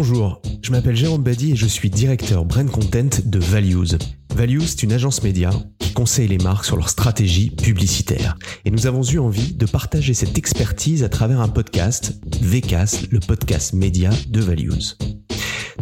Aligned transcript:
Bonjour, 0.00 0.40
je 0.62 0.70
m'appelle 0.70 0.94
Jérôme 0.94 1.24
Badi 1.24 1.50
et 1.50 1.56
je 1.56 1.66
suis 1.66 1.90
directeur 1.90 2.44
brand 2.44 2.70
content 2.70 3.08
de 3.24 3.38
Values. 3.40 3.98
Values, 4.32 4.62
c'est 4.64 4.84
une 4.84 4.92
agence 4.92 5.24
média 5.24 5.50
qui 5.80 5.92
conseille 5.92 6.28
les 6.28 6.38
marques 6.38 6.66
sur 6.66 6.76
leur 6.76 6.88
stratégie 6.88 7.50
publicitaire. 7.50 8.38
Et 8.64 8.70
nous 8.70 8.86
avons 8.86 9.02
eu 9.02 9.18
envie 9.18 9.54
de 9.54 9.66
partager 9.66 10.14
cette 10.14 10.38
expertise 10.38 11.02
à 11.02 11.08
travers 11.08 11.40
un 11.40 11.48
podcast, 11.48 12.20
VCAS, 12.40 13.08
le 13.10 13.18
podcast 13.18 13.72
média 13.72 14.10
de 14.28 14.40
Values. 14.40 14.94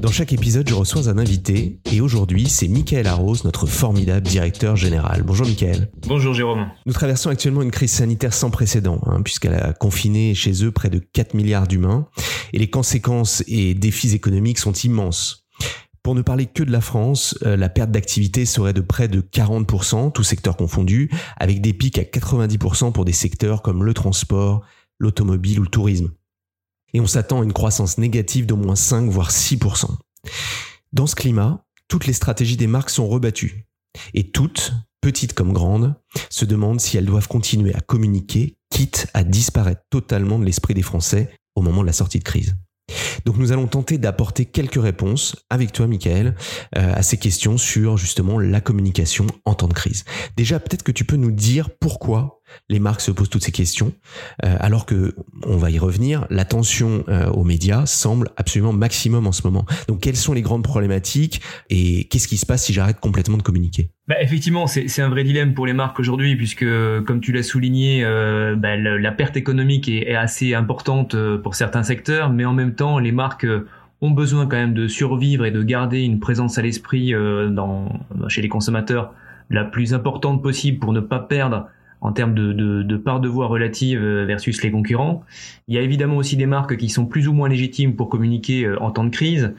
Dans 0.01 0.13
chaque 0.13 0.35
épisode, 0.35 0.69
je 0.69 0.75
reçois 0.75 1.09
un 1.09 1.17
invité 1.17 1.81
et 1.91 2.01
aujourd'hui, 2.03 2.49
c'est 2.49 2.69
Michael 2.69 3.07
Arros, 3.07 3.37
notre 3.45 3.67
formidable 3.67 4.27
directeur 4.27 4.77
général. 4.77 5.23
Bonjour 5.23 5.47
Michael. 5.47 5.91
Bonjour 6.07 6.35
Jérôme. 6.35 6.69
Nous 6.85 6.93
traversons 6.93 7.31
actuellement 7.31 7.63
une 7.63 7.71
crise 7.71 7.93
sanitaire 7.93 8.35
sans 8.35 8.51
précédent, 8.51 9.01
hein, 9.07 9.23
puisqu'elle 9.23 9.55
a 9.55 9.73
confiné 9.73 10.35
chez 10.35 10.65
eux 10.65 10.71
près 10.71 10.91
de 10.91 10.99
4 10.99 11.33
milliards 11.35 11.67
d'humains 11.67 12.07
et 12.53 12.59
les 12.59 12.69
conséquences 12.69 13.43
et 13.49 13.73
défis 13.75 14.15
économiques 14.15 14.59
sont 14.59 14.75
immenses. 14.75 15.47
Pour 16.03 16.15
ne 16.15 16.23
parler 16.23 16.47
que 16.47 16.63
de 16.63 16.71
la 16.71 16.83
France, 16.83 17.37
euh, 17.45 17.57
la 17.57 17.69
perte 17.69 17.91
d'activité 17.91 18.45
serait 18.45 18.75
de 18.75 18.83
près 18.83 19.09
de 19.09 19.21
40%, 19.21 20.13
tous 20.13 20.23
secteurs 20.23 20.57
confondus, 20.57 21.11
avec 21.39 21.61
des 21.61 21.73
pics 21.73 21.99
à 21.99 22.03
90% 22.03 22.93
pour 22.93 23.05
des 23.05 23.13
secteurs 23.13 23.63
comme 23.63 23.83
le 23.83 23.95
transport, 23.95 24.63
l'automobile 24.99 25.59
ou 25.59 25.63
le 25.63 25.69
tourisme 25.69 26.13
et 26.97 27.01
on 27.01 27.07
s'attend 27.07 27.43
à 27.43 27.45
une 27.45 27.53
croissance 27.53 27.99
négative 27.99 28.47
d'au 28.47 28.57
moins 28.57 28.75
5 28.75 29.11
voire 29.11 29.31
6%. 29.31 29.85
Dans 30.95 31.07
ce 31.07 31.15
climat, 31.15 31.63
toutes 31.89 32.07
les 32.07 32.15
stratégies 32.15 32.57
des 32.57 32.67
marques 32.67 32.89
sont 32.89 33.07
rebattues 33.07 33.67
et 34.15 34.31
toutes, 34.31 34.73
petites 35.03 35.35
comme 35.35 35.53
grandes, 35.53 35.95
se 36.31 36.47
demandent 36.47 36.81
si 36.81 36.97
elles 36.97 37.05
doivent 37.05 37.29
continuer 37.29 37.75
à 37.75 37.83
communiquer, 37.83 38.57
quitte 38.71 39.09
à 39.13 39.25
disparaître 39.25 39.83
totalement 39.91 40.39
de 40.39 40.47
l'esprit 40.47 40.73
des 40.73 40.81
Français 40.81 41.29
au 41.55 41.61
moment 41.61 41.83
de 41.83 41.87
la 41.87 41.93
sortie 41.93 42.19
de 42.19 42.25
crise. 42.25 42.57
Donc 43.27 43.37
nous 43.37 43.53
allons 43.53 43.67
tenter 43.67 43.99
d'apporter 43.99 44.47
quelques 44.47 44.81
réponses 44.81 45.37
avec 45.51 45.73
toi, 45.73 45.87
Michael, 45.87 46.35
euh, 46.79 46.95
à 46.95 47.03
ces 47.03 47.19
questions 47.19 47.59
sur 47.59 47.99
justement 47.99 48.39
la 48.39 48.63
communication 48.63 49.27
en 49.45 49.55
temps 49.55 49.69
de 49.69 49.75
crise. 49.75 50.05
Déjà, 50.37 50.61
peut-être 50.61 50.83
que 50.83 50.93
tu 50.93 51.05
peux 51.05 51.17
nous 51.17 51.33
dire 51.33 51.69
pourquoi 51.79 52.41
les 52.69 52.79
marques 52.79 53.01
se 53.01 53.11
posent 53.11 53.31
toutes 53.31 53.45
ces 53.45 53.53
questions, 53.53 53.93
euh, 54.45 54.57
alors 54.61 54.87
que, 54.87 55.15
on 55.45 55.57
va 55.57 55.71
y 55.71 55.79
revenir, 55.79 56.27
l'attention 56.31 57.05
euh, 57.09 57.29
aux 57.31 57.45
médias 57.45 57.87
semble 57.87 58.31
absolument 58.37 58.73
maximum 58.73 59.27
en 59.27 59.33
ce 59.33 59.43
moment. 59.45 59.65
Donc 59.89 60.01
quelles 60.01 60.17
sont 60.17 60.33
les 60.33 60.43
grandes 60.43 60.65
problématiques 60.65 61.41
et 61.71 62.05
qu'est-ce 62.05 62.29
qui 62.29 62.37
se 62.37 62.47
passe 62.47 62.65
si 62.65 62.73
j'arrête 62.73 63.01
complètement 63.01 63.37
de 63.37 63.43
communiquer? 63.43 63.91
Bah, 64.09 64.17
effectivement, 64.21 64.67
c'est 64.67 65.03
un 65.03 65.09
vrai 65.09 65.25
dilemme 65.25 65.55
pour 65.55 65.67
les 65.67 65.73
marques 65.73 65.99
aujourd'hui, 65.99 66.37
puisque, 66.37 66.65
comme 67.07 67.21
tu 67.21 67.33
l'as 67.33 67.43
souligné, 67.43 68.05
euh, 68.05 68.55
bah, 68.55 68.77
la, 68.77 69.13
perte 69.13 69.37
économique 69.37 69.89
est, 69.89 70.15
assez 70.15 70.55
importante 70.55 71.17
pour 71.43 71.55
certains 71.55 71.83
secteurs, 71.83 72.31
mais 72.31 72.45
en 72.45 72.53
même 72.53 72.75
temps, 72.75 72.99
les 72.99 73.13
marques 73.13 73.47
ont 74.01 74.11
besoin 74.11 74.47
quand 74.47 74.57
même 74.57 74.75
de 74.75 74.87
survivre 74.87 75.45
et 75.45 75.51
de 75.51 75.63
garder 75.63 76.03
une 76.03 76.21
présence 76.21 76.59
à 76.59 76.63
l'esprit 76.63 77.13
chez 78.29 78.43
les 78.43 78.49
consommateurs 78.49 79.13
la 79.51 79.65
plus 79.65 79.95
importante 79.95 80.43
possible 80.43 80.79
pour 80.79 80.93
ne 80.93 81.01
pas 81.01 81.19
perdre 81.19 81.69
en 82.07 82.13
termes 82.13 82.35
de, 82.35 82.97
part 82.97 83.21
de 83.21 83.29
voix 83.29 83.47
relative 83.47 84.01
versus 84.01 84.63
les 84.63 84.71
concurrents. 84.71 85.25
Il 85.69 85.75
y 85.75 85.79
a 85.79 85.83
évidemment 85.83 86.17
aussi 86.17 86.37
des 86.37 86.47
marques 86.47 86.77
qui 86.77 86.89
sont 86.89 87.05
plus 87.05 87.29
ou 87.29 87.33
moins 87.33 87.49
légitimes 87.49 87.97
pour 87.97 88.09
communiquer 88.09 88.69
en 88.81 88.91
temps 88.91 89.05
de 89.05 89.11
crise. 89.11 89.53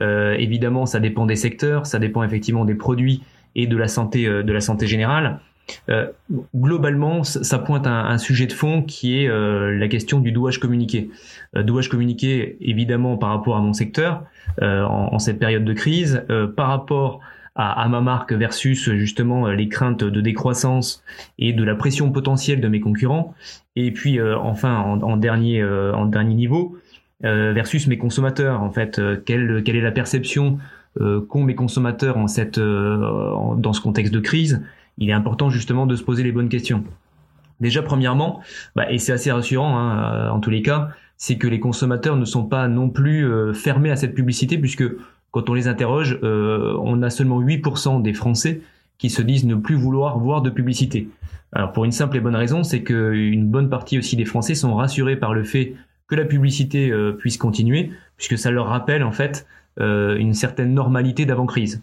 Euh, 0.00 0.34
évidemment, 0.34 0.86
ça 0.86 1.00
dépend 1.00 1.26
des 1.26 1.36
secteurs, 1.36 1.86
ça 1.86 1.98
dépend 1.98 2.22
effectivement 2.22 2.64
des 2.64 2.74
produits 2.74 3.22
et 3.54 3.66
de 3.66 3.76
la 3.76 3.88
santé 3.88 4.26
euh, 4.26 4.42
de 4.42 4.52
la 4.52 4.60
santé 4.60 4.86
générale. 4.86 5.40
Euh, 5.88 6.08
globalement, 6.54 7.24
ça 7.24 7.58
pointe 7.58 7.86
à 7.86 8.06
un, 8.06 8.18
sujet 8.18 8.46
de 8.46 8.52
fond 8.52 8.82
qui 8.82 9.18
est 9.18 9.28
euh, 9.28 9.76
la 9.76 9.88
question 9.88 10.20
du 10.20 10.32
douage 10.32 10.58
communiqué. 10.58 11.10
Euh, 11.56 11.62
douage 11.62 11.88
communiqué, 11.88 12.58
évidemment, 12.60 13.16
par 13.16 13.30
rapport 13.30 13.56
à 13.56 13.60
mon 13.60 13.72
secteur 13.72 14.24
euh, 14.60 14.82
en, 14.82 15.14
en, 15.14 15.18
cette 15.18 15.38
période 15.38 15.64
de 15.64 15.72
crise, 15.72 16.24
par 16.56 16.68
rapport 16.68 17.20
à, 17.54 17.82
à, 17.82 17.88
ma 17.88 18.00
marque 18.00 18.32
versus 18.32 18.90
justement 18.92 19.48
les 19.48 19.68
craintes 19.68 20.04
de 20.04 20.20
décroissance 20.20 21.02
et 21.38 21.52
de 21.52 21.64
la 21.64 21.74
pression 21.74 22.10
potentielle 22.10 22.60
de 22.60 22.68
mes 22.68 22.80
concurrents. 22.80 23.34
Et 23.76 23.92
puis, 23.92 24.20
enfin, 24.20 24.78
en, 24.78 25.02
en 25.02 25.16
dernier 25.16 25.64
en 25.64 26.06
dernier 26.06 26.34
niveau, 26.34 26.76
versus 27.20 27.86
mes 27.86 27.98
consommateurs. 27.98 28.62
En 28.62 28.70
fait, 28.70 29.00
quelle 29.24 29.62
quelle 29.64 29.76
est 29.76 29.80
la 29.80 29.92
perception 29.92 30.58
euh, 31.00 31.20
qu'ont 31.20 31.42
mes 31.42 31.56
consommateurs 31.56 32.16
en 32.18 32.28
cette, 32.28 32.58
euh, 32.58 33.56
dans 33.56 33.72
ce 33.72 33.80
contexte 33.80 34.14
de 34.14 34.20
crise, 34.20 34.62
il 34.96 35.10
est 35.10 35.12
important 35.12 35.50
justement 35.50 35.86
de 35.86 35.96
se 35.96 36.04
poser 36.04 36.22
les 36.22 36.30
bonnes 36.30 36.48
questions. 36.48 36.84
Déjà, 37.58 37.82
premièrement, 37.82 38.42
bah, 38.76 38.90
et 38.92 38.98
c'est 38.98 39.10
assez 39.10 39.32
rassurant 39.32 39.76
hein, 39.76 40.14
euh, 40.14 40.28
en 40.30 40.38
tous 40.38 40.50
les 40.50 40.62
cas, 40.62 40.90
c'est 41.16 41.36
que 41.36 41.46
les 41.46 41.60
consommateurs 41.60 42.16
ne 42.16 42.24
sont 42.24 42.44
pas 42.44 42.68
non 42.68 42.90
plus 42.90 43.26
fermés 43.54 43.90
à 43.90 43.96
cette 43.96 44.14
publicité, 44.14 44.58
puisque 44.58 44.84
quand 45.30 45.48
on 45.48 45.54
les 45.54 45.68
interroge, 45.68 46.18
on 46.22 47.02
a 47.02 47.10
seulement 47.10 47.40
8% 47.40 48.02
des 48.02 48.12
Français 48.12 48.60
qui 48.98 49.10
se 49.10 49.22
disent 49.22 49.44
ne 49.44 49.54
plus 49.54 49.74
vouloir 49.74 50.18
voir 50.18 50.42
de 50.42 50.50
publicité. 50.50 51.08
Alors 51.52 51.72
pour 51.72 51.84
une 51.84 51.92
simple 51.92 52.16
et 52.16 52.20
bonne 52.20 52.36
raison, 52.36 52.62
c'est 52.64 52.82
qu'une 52.82 53.46
bonne 53.46 53.70
partie 53.70 53.98
aussi 53.98 54.16
des 54.16 54.24
Français 54.24 54.54
sont 54.54 54.74
rassurés 54.74 55.16
par 55.16 55.34
le 55.34 55.44
fait 55.44 55.74
que 56.08 56.14
la 56.14 56.24
publicité 56.24 56.92
puisse 57.18 57.38
continuer, 57.38 57.90
puisque 58.16 58.36
ça 58.36 58.50
leur 58.50 58.66
rappelle 58.66 59.02
en 59.02 59.12
fait 59.12 59.46
euh, 59.80 60.16
une 60.16 60.34
certaine 60.34 60.72
normalité 60.72 61.26
d'avant-crise. 61.26 61.82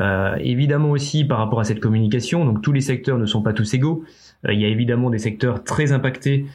Euh, 0.00 0.36
évidemment 0.40 0.90
aussi 0.90 1.24
par 1.24 1.38
rapport 1.38 1.60
à 1.60 1.64
cette 1.64 1.80
communication, 1.80 2.44
donc 2.46 2.62
tous 2.62 2.72
les 2.72 2.80
secteurs 2.80 3.18
ne 3.18 3.26
sont 3.26 3.42
pas 3.42 3.52
tous 3.52 3.74
égaux. 3.74 4.02
Euh, 4.46 4.54
il 4.54 4.60
y 4.60 4.64
a 4.64 4.68
évidemment 4.68 5.10
des 5.10 5.18
secteurs 5.18 5.62
très 5.62 5.92
impactés 5.92 6.46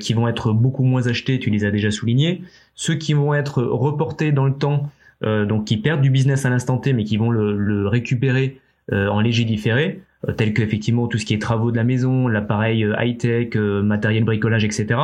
qui 0.00 0.14
vont 0.14 0.28
être 0.28 0.52
beaucoup 0.52 0.84
moins 0.84 1.06
achetés, 1.08 1.38
tu 1.38 1.50
les 1.50 1.64
as 1.64 1.70
déjà 1.70 1.90
soulignés. 1.90 2.42
Ceux 2.74 2.94
qui 2.94 3.12
vont 3.12 3.34
être 3.34 3.62
reportés 3.62 4.30
dans 4.30 4.46
le 4.46 4.54
temps, 4.54 4.90
donc 5.22 5.64
qui 5.64 5.78
perdent 5.78 6.00
du 6.00 6.10
business 6.10 6.46
à 6.46 6.50
l'instant 6.50 6.78
T, 6.78 6.92
mais 6.92 7.04
qui 7.04 7.16
vont 7.16 7.30
le, 7.30 7.56
le 7.56 7.88
récupérer 7.88 8.60
en 8.92 9.20
léger 9.20 9.44
différé, 9.44 10.00
tels 10.36 10.54
que 10.54 10.62
effectivement 10.62 11.08
tout 11.08 11.18
ce 11.18 11.26
qui 11.26 11.34
est 11.34 11.42
travaux 11.42 11.72
de 11.72 11.76
la 11.76 11.84
maison, 11.84 12.28
l'appareil 12.28 12.86
high-tech, 12.98 13.56
matériel 13.56 14.22
bricolage, 14.24 14.64
etc. 14.64 15.00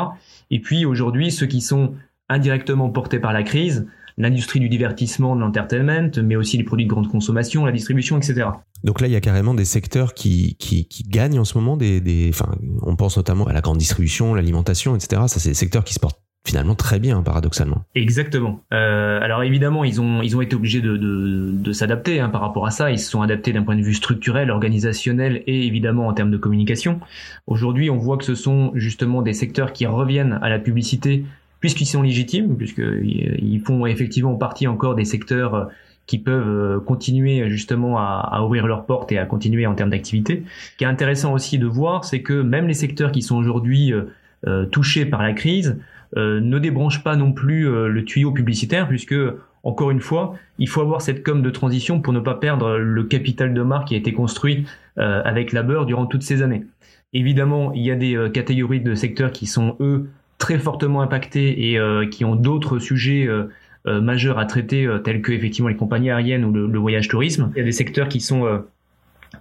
Et 0.50 0.60
puis 0.60 0.84
aujourd'hui, 0.84 1.32
ceux 1.32 1.46
qui 1.46 1.60
sont 1.60 1.94
indirectement 2.28 2.90
portés 2.90 3.18
par 3.18 3.32
la 3.32 3.42
crise, 3.42 3.88
l'industrie 4.20 4.60
du 4.60 4.68
divertissement, 4.68 5.34
de 5.34 5.40
l'entertainment, 5.40 6.10
mais 6.22 6.36
aussi 6.36 6.56
les 6.56 6.64
produits 6.64 6.86
de 6.86 6.90
grande 6.90 7.08
consommation, 7.08 7.64
la 7.64 7.72
distribution, 7.72 8.18
etc. 8.18 8.48
Donc 8.84 9.00
là, 9.00 9.06
il 9.06 9.12
y 9.12 9.16
a 9.16 9.20
carrément 9.20 9.54
des 9.54 9.64
secteurs 9.64 10.14
qui, 10.14 10.56
qui, 10.58 10.86
qui 10.86 11.02
gagnent 11.04 11.38
en 11.38 11.44
ce 11.44 11.56
moment. 11.58 11.76
Des, 11.76 12.00
des, 12.00 12.30
enfin, 12.32 12.54
on 12.82 12.96
pense 12.96 13.16
notamment 13.16 13.46
à 13.46 13.52
la 13.52 13.60
grande 13.60 13.78
distribution, 13.78 14.34
l'alimentation, 14.34 14.94
etc. 14.94 15.22
Ça, 15.26 15.40
c'est 15.40 15.50
des 15.50 15.54
secteurs 15.54 15.84
qui 15.84 15.94
se 15.94 16.00
portent 16.00 16.20
finalement 16.46 16.74
très 16.74 16.98
bien 16.98 17.22
paradoxalement. 17.22 17.84
Exactement. 17.94 18.62
Euh, 18.72 19.20
alors 19.20 19.42
évidemment, 19.42 19.84
ils 19.84 20.00
ont 20.00 20.22
ils 20.22 20.36
ont 20.36 20.40
été 20.40 20.56
obligés 20.56 20.80
de, 20.80 20.96
de, 20.96 21.50
de 21.52 21.72
s'adapter 21.72 22.18
hein, 22.20 22.30
par 22.30 22.40
rapport 22.40 22.66
à 22.66 22.70
ça. 22.70 22.90
Ils 22.90 22.98
se 22.98 23.10
sont 23.10 23.20
adaptés 23.20 23.52
d'un 23.52 23.62
point 23.62 23.76
de 23.76 23.82
vue 23.82 23.94
structurel, 23.94 24.50
organisationnel 24.50 25.42
et 25.46 25.66
évidemment 25.66 26.06
en 26.06 26.14
termes 26.14 26.30
de 26.30 26.38
communication. 26.38 27.00
Aujourd'hui, 27.46 27.90
on 27.90 27.98
voit 27.98 28.16
que 28.16 28.24
ce 28.24 28.34
sont 28.34 28.72
justement 28.74 29.20
des 29.20 29.34
secteurs 29.34 29.72
qui 29.74 29.86
reviennent 29.86 30.38
à 30.40 30.48
la 30.48 30.58
publicité 30.58 31.24
puisqu'ils 31.60 31.86
sont 31.86 32.02
légitimes, 32.02 32.56
puisqu'ils 32.56 33.62
font 33.64 33.86
effectivement 33.86 34.34
partie 34.34 34.66
encore 34.66 34.94
des 34.94 35.04
secteurs 35.04 35.54
euh, 35.54 35.64
qui 36.06 36.18
peuvent 36.18 36.48
euh, 36.48 36.80
continuer 36.80 37.48
justement 37.48 37.98
à, 37.98 38.42
ouvrir 38.44 38.66
leurs 38.66 38.84
portes 38.84 39.12
et 39.12 39.18
à 39.18 39.26
continuer 39.26 39.66
en 39.66 39.74
termes 39.74 39.90
d'activité. 39.90 40.42
Ce 40.72 40.76
qui 40.76 40.84
est 40.84 40.88
intéressant 40.88 41.32
aussi 41.32 41.58
de 41.58 41.66
voir, 41.66 42.04
c'est 42.04 42.22
que 42.22 42.42
même 42.42 42.66
les 42.66 42.74
secteurs 42.74 43.12
qui 43.12 43.22
sont 43.22 43.36
aujourd'hui 43.36 43.92
euh, 43.92 44.66
touchés 44.66 45.04
par 45.04 45.22
la 45.22 45.32
crise 45.32 45.78
ne 46.16 46.58
débranchent 46.58 47.04
pas 47.04 47.14
non 47.14 47.30
plus 47.30 47.66
le 47.70 48.04
tuyau 48.04 48.32
publicitaire, 48.32 48.88
puisque 48.88 49.14
encore 49.62 49.92
une 49.92 50.00
fois, 50.00 50.34
il 50.58 50.68
faut 50.68 50.80
avoir 50.80 51.02
cette 51.02 51.22
com 51.22 51.40
de 51.40 51.50
transition 51.50 52.00
pour 52.00 52.12
ne 52.12 52.18
pas 52.18 52.34
perdre 52.34 52.78
le 52.78 53.04
capital 53.04 53.54
de 53.54 53.62
marque 53.62 53.86
qui 53.86 53.94
a 53.94 53.98
été 53.98 54.12
construit 54.12 54.66
avec 54.96 55.52
labeur 55.52 55.86
durant 55.86 56.06
toutes 56.06 56.24
ces 56.24 56.42
années. 56.42 56.64
Évidemment, 57.12 57.72
il 57.74 57.82
y 57.82 57.92
a 57.92 57.94
des 57.94 58.28
catégories 58.34 58.80
de 58.80 58.96
secteurs 58.96 59.30
qui 59.30 59.46
sont 59.46 59.76
eux 59.78 60.10
très 60.40 60.58
fortement 60.58 61.02
impactés 61.02 61.70
et 61.70 61.78
euh, 61.78 62.06
qui 62.08 62.24
ont 62.24 62.34
d'autres 62.34 62.80
sujets 62.80 63.26
euh, 63.28 63.44
euh, 63.86 64.00
majeurs 64.00 64.38
à 64.38 64.46
traiter, 64.46 64.88
tels 65.04 65.22
que 65.22 65.30
effectivement 65.30 65.68
les 65.68 65.76
compagnies 65.76 66.10
aériennes 66.10 66.44
ou 66.44 66.52
le, 66.52 66.78
voyage 66.78 67.06
tourisme. 67.06 67.52
Il 67.54 67.58
y 67.58 67.62
a 67.62 67.64
des 67.64 67.72
secteurs 67.72 68.08
qui 68.08 68.20
sont 68.20 68.62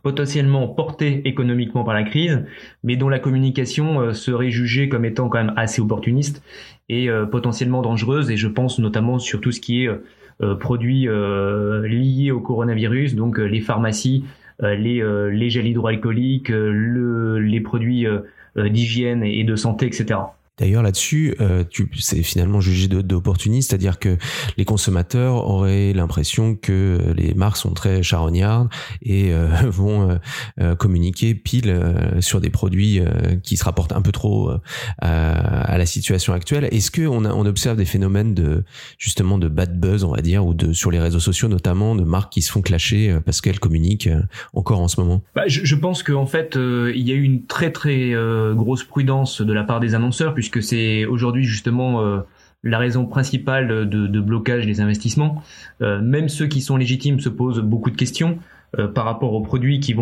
potentiellement 0.03 0.67
portés 0.67 1.27
économiquement 1.27 1.83
par 1.83 1.93
la 1.93 2.03
crise, 2.03 2.45
mais 2.83 2.95
dont 2.95 3.09
la 3.09 3.19
communication 3.19 4.13
serait 4.13 4.51
jugée 4.51 4.87
comme 4.87 5.03
étant 5.03 5.29
quand 5.29 5.39
même 5.39 5.53
assez 5.57 5.81
opportuniste 5.81 6.43
et 6.87 7.09
potentiellement 7.31 7.81
dangereuse. 7.81 8.29
Et 8.31 8.37
je 8.37 8.47
pense 8.47 8.79
notamment 8.79 9.19
sur 9.19 9.41
tout 9.41 9.51
ce 9.51 9.59
qui 9.59 9.83
est 9.83 9.89
produits 10.59 11.07
liés 11.07 12.31
au 12.31 12.39
coronavirus, 12.39 13.15
donc 13.15 13.39
les 13.39 13.59
pharmacies, 13.59 14.23
les, 14.61 15.03
les 15.31 15.49
gels 15.49 15.67
hydroalcooliques, 15.67 16.49
le, 16.49 17.39
les 17.39 17.59
produits 17.59 18.05
d'hygiène 18.55 19.23
et 19.23 19.43
de 19.43 19.55
santé, 19.57 19.85
etc. 19.85 20.19
D'ailleurs 20.59 20.83
là-dessus, 20.83 21.35
euh, 21.39 21.63
c'est 21.97 22.21
finalement 22.21 22.59
jugé 22.59 22.87
d'opportuniste, 22.87 23.69
c'est-à-dire 23.69 23.97
que 23.97 24.17
les 24.57 24.65
consommateurs 24.65 25.47
auraient 25.47 25.93
l'impression 25.93 26.55
que 26.55 26.99
les 27.15 27.33
marques 27.33 27.55
sont 27.55 27.73
très 27.73 28.03
charognardes 28.03 28.67
et 29.01 29.33
euh, 29.33 29.47
vont 29.69 30.19
euh, 30.59 30.75
communiquer 30.75 31.33
pile 31.33 31.79
sur 32.19 32.41
des 32.41 32.49
produits 32.49 33.01
qui 33.43 33.55
se 33.55 33.63
rapportent 33.63 33.93
un 33.93 34.01
peu 34.01 34.11
trop 34.11 34.51
à, 34.99 35.77
la 35.77 35.85
situation 35.85 36.33
actuelle. 36.33 36.67
Est-ce 36.71 36.91
que 36.91 37.07
on, 37.07 37.45
observe 37.45 37.77
des 37.77 37.85
phénomènes 37.85 38.33
de 38.33 38.63
justement 38.97 39.37
de 39.37 39.47
bad 39.47 39.79
buzz, 39.79 40.03
on 40.03 40.11
va 40.11 40.21
dire, 40.21 40.45
ou 40.45 40.53
de 40.53 40.73
sur 40.73 40.91
les 40.91 40.99
réseaux 40.99 41.19
sociaux 41.19 41.47
notamment 41.47 41.95
de 41.95 42.03
marques 42.03 42.33
qui 42.33 42.41
se 42.41 42.51
font 42.51 42.61
clasher 42.61 43.17
parce 43.25 43.39
qu'elles 43.39 43.59
communiquent 43.59 44.09
encore 44.53 44.81
en 44.81 44.87
ce 44.87 44.99
moment? 44.99 45.23
Bah, 45.35 45.43
je, 45.47 45.63
je, 45.63 45.75
pense 45.75 46.03
qu'en 46.03 46.25
fait, 46.25 46.55
il 46.55 47.07
y 47.07 47.11
a 47.11 47.15
eu 47.15 47.23
une 47.23 47.45
très 47.45 47.71
très 47.71 48.13
grosse 48.55 48.83
prudence 48.83 49.41
de 49.41 49.53
la 49.53 49.63
part 49.63 49.79
des 49.79 49.95
annonceurs 49.95 50.33
c'est 50.61 51.05
aujourd'hui 51.05 51.43
justement 51.43 52.01
euh, 52.01 52.19
la 52.63 52.77
raison 52.77 53.05
principale 53.05 53.89
de, 53.89 54.19
blocage 54.19 54.65
des 54.65 54.81
investissements. 54.81 55.41
Euh, 55.81 56.01
même 56.01 56.29
ceux 56.29 56.47
qui 56.47 56.61
sont 56.61 56.77
légitimes 56.77 57.19
se 57.19 57.29
posent 57.29 57.61
beaucoup 57.61 57.89
de 57.89 57.95
questions 57.95 58.37
euh, 58.77 58.87
par 58.87 59.05
rapport 59.05 59.33
aux 59.33 59.41
produits 59.41 59.79
qui 59.79 59.93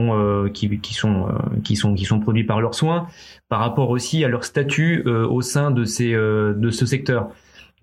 sont 0.95 2.19
produits 2.19 2.43
par 2.43 2.61
leurs 2.61 2.75
soins, 2.75 3.07
par 3.49 3.59
rapport 3.59 3.89
aussi 3.89 4.23
à 4.23 4.27
leur 4.27 4.43
statut 4.43 5.03
au 5.07 5.41
sein 5.41 5.71
de 5.71 5.85
ce 5.85 6.85
secteur. 6.85 7.29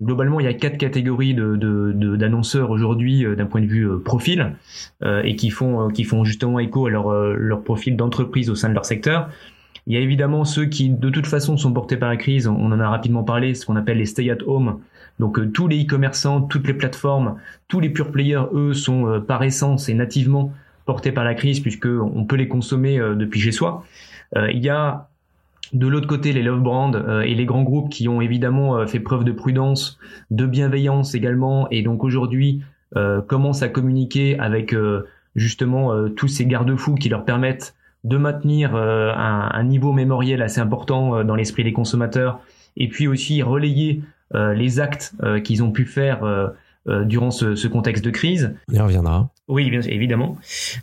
Globalement, 0.03 0.41
il 0.41 0.45
y 0.45 0.49
a 0.49 0.53
quatre 0.53 0.77
catégories 0.77 1.33
d'annonceurs 1.33 2.69
aujourd'hui 2.69 3.25
d'un 3.37 3.45
point 3.45 3.61
de 3.61 3.65
vue 3.65 3.87
profil 4.03 4.57
et 5.01 5.37
qui 5.37 5.49
font 5.51 6.23
justement 6.25 6.59
écho 6.59 6.87
à 6.87 6.89
leur 6.89 7.63
profil 7.63 7.95
d'entreprise 7.95 8.49
au 8.49 8.55
sein 8.55 8.67
de 8.67 8.73
leur 8.73 8.85
secteur. 8.85 9.29
Il 9.87 9.93
y 9.93 9.97
a 9.97 9.99
évidemment 9.99 10.45
ceux 10.45 10.65
qui, 10.65 10.89
de 10.89 11.09
toute 11.09 11.27
façon, 11.27 11.57
sont 11.57 11.71
portés 11.71 11.97
par 11.97 12.09
la 12.09 12.17
crise. 12.17 12.47
On 12.47 12.71
en 12.71 12.79
a 12.79 12.89
rapidement 12.89 13.23
parlé, 13.23 13.53
ce 13.53 13.65
qu'on 13.65 13.75
appelle 13.75 13.99
les 13.99 14.05
stay-at-home. 14.05 14.79
Donc 15.19 15.39
euh, 15.39 15.49
tous 15.49 15.67
les 15.67 15.83
e-commerçants, 15.83 16.41
toutes 16.41 16.67
les 16.67 16.73
plateformes, 16.73 17.37
tous 17.67 17.79
les 17.79 17.89
pure 17.89 18.11
players, 18.11 18.45
eux, 18.53 18.73
sont 18.73 19.07
euh, 19.07 19.19
par 19.19 19.43
essence 19.43 19.89
et 19.89 19.93
nativement 19.93 20.51
portés 20.85 21.11
par 21.11 21.23
la 21.23 21.33
crise 21.33 21.61
puisque 21.61 21.87
on 21.87 22.25
peut 22.25 22.35
les 22.35 22.47
consommer 22.47 22.99
euh, 22.99 23.15
depuis 23.15 23.39
chez 23.39 23.51
soi. 23.51 23.85
il 24.35 24.63
y 24.63 24.69
a 24.69 25.07
de 25.73 25.87
l'autre 25.87 26.07
côté 26.07 26.31
les 26.31 26.43
love 26.43 26.61
brands 26.61 26.91
et 27.23 27.33
les 27.33 27.45
grands 27.45 27.63
groupes 27.63 27.89
qui 27.89 28.07
ont 28.07 28.21
évidemment 28.21 28.85
fait 28.85 28.99
preuve 28.99 29.23
de 29.23 29.31
prudence, 29.31 29.97
de 30.29 30.45
bienveillance 30.45 31.15
également, 31.15 31.67
et 31.71 31.81
donc 31.81 32.03
aujourd'hui 32.03 32.61
commencent 33.27 33.63
à 33.63 33.67
communiquer 33.67 34.37
avec 34.37 34.75
justement 35.35 36.09
tous 36.09 36.27
ces 36.27 36.45
garde-fous 36.45 36.95
qui 36.95 37.09
leur 37.09 37.25
permettent 37.25 37.74
de 38.05 38.17
maintenir 38.17 38.75
euh, 38.75 39.11
un, 39.15 39.63
niveau 39.63 39.91
mémoriel 39.91 40.41
assez 40.43 40.61
important 40.61 41.17
euh, 41.17 41.23
dans 41.23 41.35
l'esprit 41.35 41.63
des 41.63 41.73
consommateurs, 41.73 42.39
et 42.77 42.87
puis 42.87 43.07
aussi 43.07 43.41
relayer 43.41 44.03
euh, 44.35 44.53
les 44.53 44.79
actes 44.79 45.15
qu'ils 45.43 45.63
ont 45.63 45.71
pu 45.71 45.85
faire 45.85 46.21
durant 46.87 47.31
ce, 47.31 47.67
contexte 47.67 48.05
de 48.05 48.11
crise. 48.11 48.55
On 48.71 48.75
y 48.75 48.79
reviendra. 48.79 49.29
Oui, 49.47 49.69
bien 49.69 49.81
évidemment. 49.81 50.37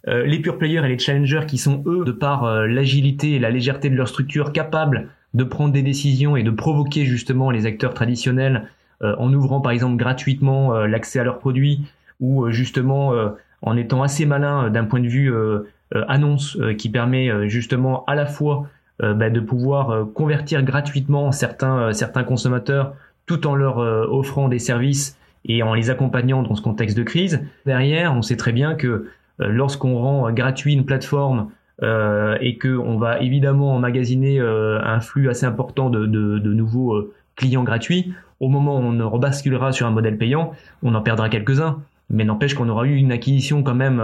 les 0.07 0.39
pure 0.41 0.59
players 0.59 0.85
et 0.85 0.89
les 0.89 0.99
challengers 0.99 1.47
qui 1.47 1.59
sont 1.59 1.83
eux, 1.87 2.05
de 2.05 2.13
par 2.13 2.67
l'agilité 2.67 3.33
et 3.33 3.39
la 3.39 3.51
légèreté 3.51 3.89
de 3.89 3.95
leur 3.95 4.09
structure, 4.09 4.53
capables 4.53 5.09
de 5.35 5.45
prendre 5.45 5.73
des 5.73 5.83
décisions 5.83 6.37
et 6.37 6.43
de 6.43 6.51
provoquer 6.51 7.05
justement 7.05 7.51
les 7.51 7.67
acteurs 7.67 7.95
traditionnels 7.95 8.69
en 9.01 9.33
ouvrant 9.33 9.61
par 9.61 9.73
exemple 9.73 9.97
gratuitement 9.97 10.73
l'accès 10.87 11.21
à 11.21 11.25
leurs 11.25 11.39
produits 11.39 11.83
ou 12.21 12.51
justement 12.51 13.13
en 13.63 13.77
étant 13.77 14.03
assez 14.03 14.27
malin 14.27 14.71
d'un 14.71 14.85
point 14.85 15.01
de 15.01 15.09
vue 15.09 15.33
euh, 15.33 15.61
annonce 16.09 16.57
euh, 16.61 16.75
qui 16.75 16.89
permet 16.89 17.31
euh, 17.31 17.49
justement 17.49 18.05
à 18.07 18.15
la 18.15 18.27
fois 18.27 18.69
bah, 19.01 19.31
de 19.31 19.41
pouvoir 19.41 20.07
convertir 20.15 20.63
gratuitement 20.63 21.33
certains, 21.33 21.93
certains 21.93 22.23
consommateurs 22.23 22.95
tout 23.27 23.49
en 23.49 23.57
leur 23.57 23.79
offrant 23.79 24.47
des 24.47 24.61
services 24.61 25.19
et 25.45 25.65
en 25.65 25.75
les 25.75 25.91
accompagnant 25.91 26.45
dans 26.45 26.55
ce 26.55 26.63
contexte 26.63 26.97
de 26.97 27.03
crise. 27.03 27.43
Derrière, 27.67 28.15
on 28.15 28.23
sait 28.23 28.37
très 28.37 28.53
bien 28.53 28.77
que 28.77 29.09
lorsqu'on 29.41 29.99
rend 29.99 30.31
gratuit 30.31 30.75
une 30.75 30.85
plateforme 30.85 31.51
euh, 31.83 32.37
et 32.41 32.59
qu'on 32.59 32.97
va 32.97 33.19
évidemment 33.19 33.75
emmagasiner 33.75 34.39
un 34.39 35.01
flux 35.01 35.29
assez 35.29 35.47
important 35.47 35.91
de, 35.91 36.07
de, 36.07 36.39
de 36.39 36.55
nouveaux 36.55 37.13
clients 37.35 37.65
gratuits, 37.65 38.15
au 38.39 38.49
moment 38.49 38.79
où 38.79 38.83
on 38.83 39.11
rebasculera 39.11 39.73
sur 39.73 39.89
un 39.89 39.91
modèle 39.91 40.17
payant, 40.17 40.53
on 40.85 40.95
en 40.95 41.01
perdra 41.01 41.29
quelques-uns. 41.29 41.83
Mais 42.09 42.25
n'empêche 42.25 42.55
qu'on 42.55 42.69
aura 42.69 42.87
eu 42.87 42.95
une 42.95 43.11
acquisition 43.11 43.65
quand 43.65 43.75
même 43.75 44.01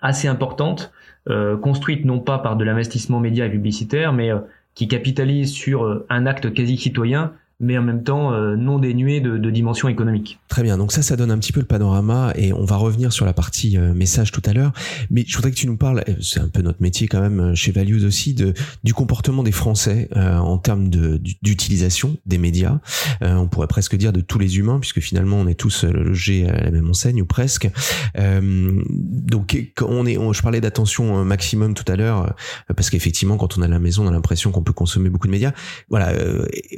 assez 0.00 0.28
importante, 0.28 0.92
euh, 1.28 1.56
construite 1.56 2.04
non 2.04 2.20
pas 2.20 2.38
par 2.38 2.56
de 2.56 2.64
l'investissement 2.64 3.20
média 3.20 3.46
et 3.46 3.50
publicitaire, 3.50 4.12
mais 4.12 4.30
euh, 4.30 4.38
qui 4.74 4.88
capitalise 4.88 5.52
sur 5.52 5.84
euh, 5.84 6.06
un 6.08 6.26
acte 6.26 6.52
quasi 6.52 6.76
citoyen 6.76 7.32
mais 7.60 7.76
en 7.76 7.82
même 7.82 8.04
temps 8.04 8.32
euh, 8.32 8.54
non 8.54 8.78
dénué 8.78 9.20
de, 9.20 9.36
de, 9.36 9.50
dimension 9.50 9.88
économique. 9.88 10.38
Très 10.48 10.62
bien, 10.62 10.78
donc 10.78 10.92
ça, 10.92 11.02
ça 11.02 11.16
donne 11.16 11.32
un 11.32 11.38
petit 11.38 11.52
peu 11.52 11.58
le 11.58 11.66
panorama 11.66 12.32
et 12.36 12.52
on 12.52 12.64
va 12.64 12.76
revenir 12.76 13.12
sur 13.12 13.26
la 13.26 13.32
partie 13.32 13.76
euh, 13.76 13.94
message 13.94 14.30
tout 14.30 14.42
à 14.44 14.52
l'heure. 14.52 14.72
Mais 15.10 15.24
je 15.26 15.34
voudrais 15.36 15.50
que 15.50 15.56
tu 15.56 15.66
nous 15.66 15.76
parles, 15.76 16.04
c'est 16.20 16.38
un 16.38 16.48
peu 16.48 16.62
notre 16.62 16.80
métier 16.80 17.08
quand 17.08 17.20
même 17.20 17.40
euh, 17.40 17.54
chez 17.56 17.72
Values 17.72 18.04
aussi, 18.04 18.32
de, 18.32 18.54
du 18.84 18.94
comportement 18.94 19.42
des 19.42 19.52
Français 19.52 20.08
en 20.14 20.58
termes 20.58 20.88
d'utilisation 20.88 22.16
des 22.26 22.38
médias. 22.38 22.78
on 23.20 23.46
pourrait 23.48 23.66
presque 23.66 23.96
dire 23.96 24.12
de 24.12 24.20
tous 24.20 24.38
les 24.38 24.58
humains, 24.58 24.78
puisque 24.78 25.00
finalement 25.00 25.36
on 25.36 25.46
est 25.46 25.54
tous 25.54 25.84
logés 25.84 26.48
à 26.48 26.64
la 26.64 26.70
même 26.70 26.88
enseigne 26.88 27.22
ou 27.22 27.26
presque. 27.26 27.70
donc 28.16 29.72
on 29.80 30.06
est, 30.06 30.14
je 30.14 30.42
parlais 30.42 30.60
d'attention 30.60 31.24
maximum 31.24 31.74
tout 31.74 31.84
à 31.90 31.96
l'heure, 31.96 32.34
parce 32.74 32.90
qu'effectivement 32.90 33.36
quand 33.36 33.58
on 33.58 33.62
est 33.62 33.66
à 33.66 33.68
la 33.68 33.78
maison, 33.78 34.04
on 34.04 34.08
a 34.08 34.12
l'impression 34.12 34.50
qu'on 34.50 34.62
peut 34.62 34.72
consommer 34.72 35.10
beaucoup 35.10 35.26
de 35.26 35.32
médias. 35.32 35.52
Voilà, 35.88 36.12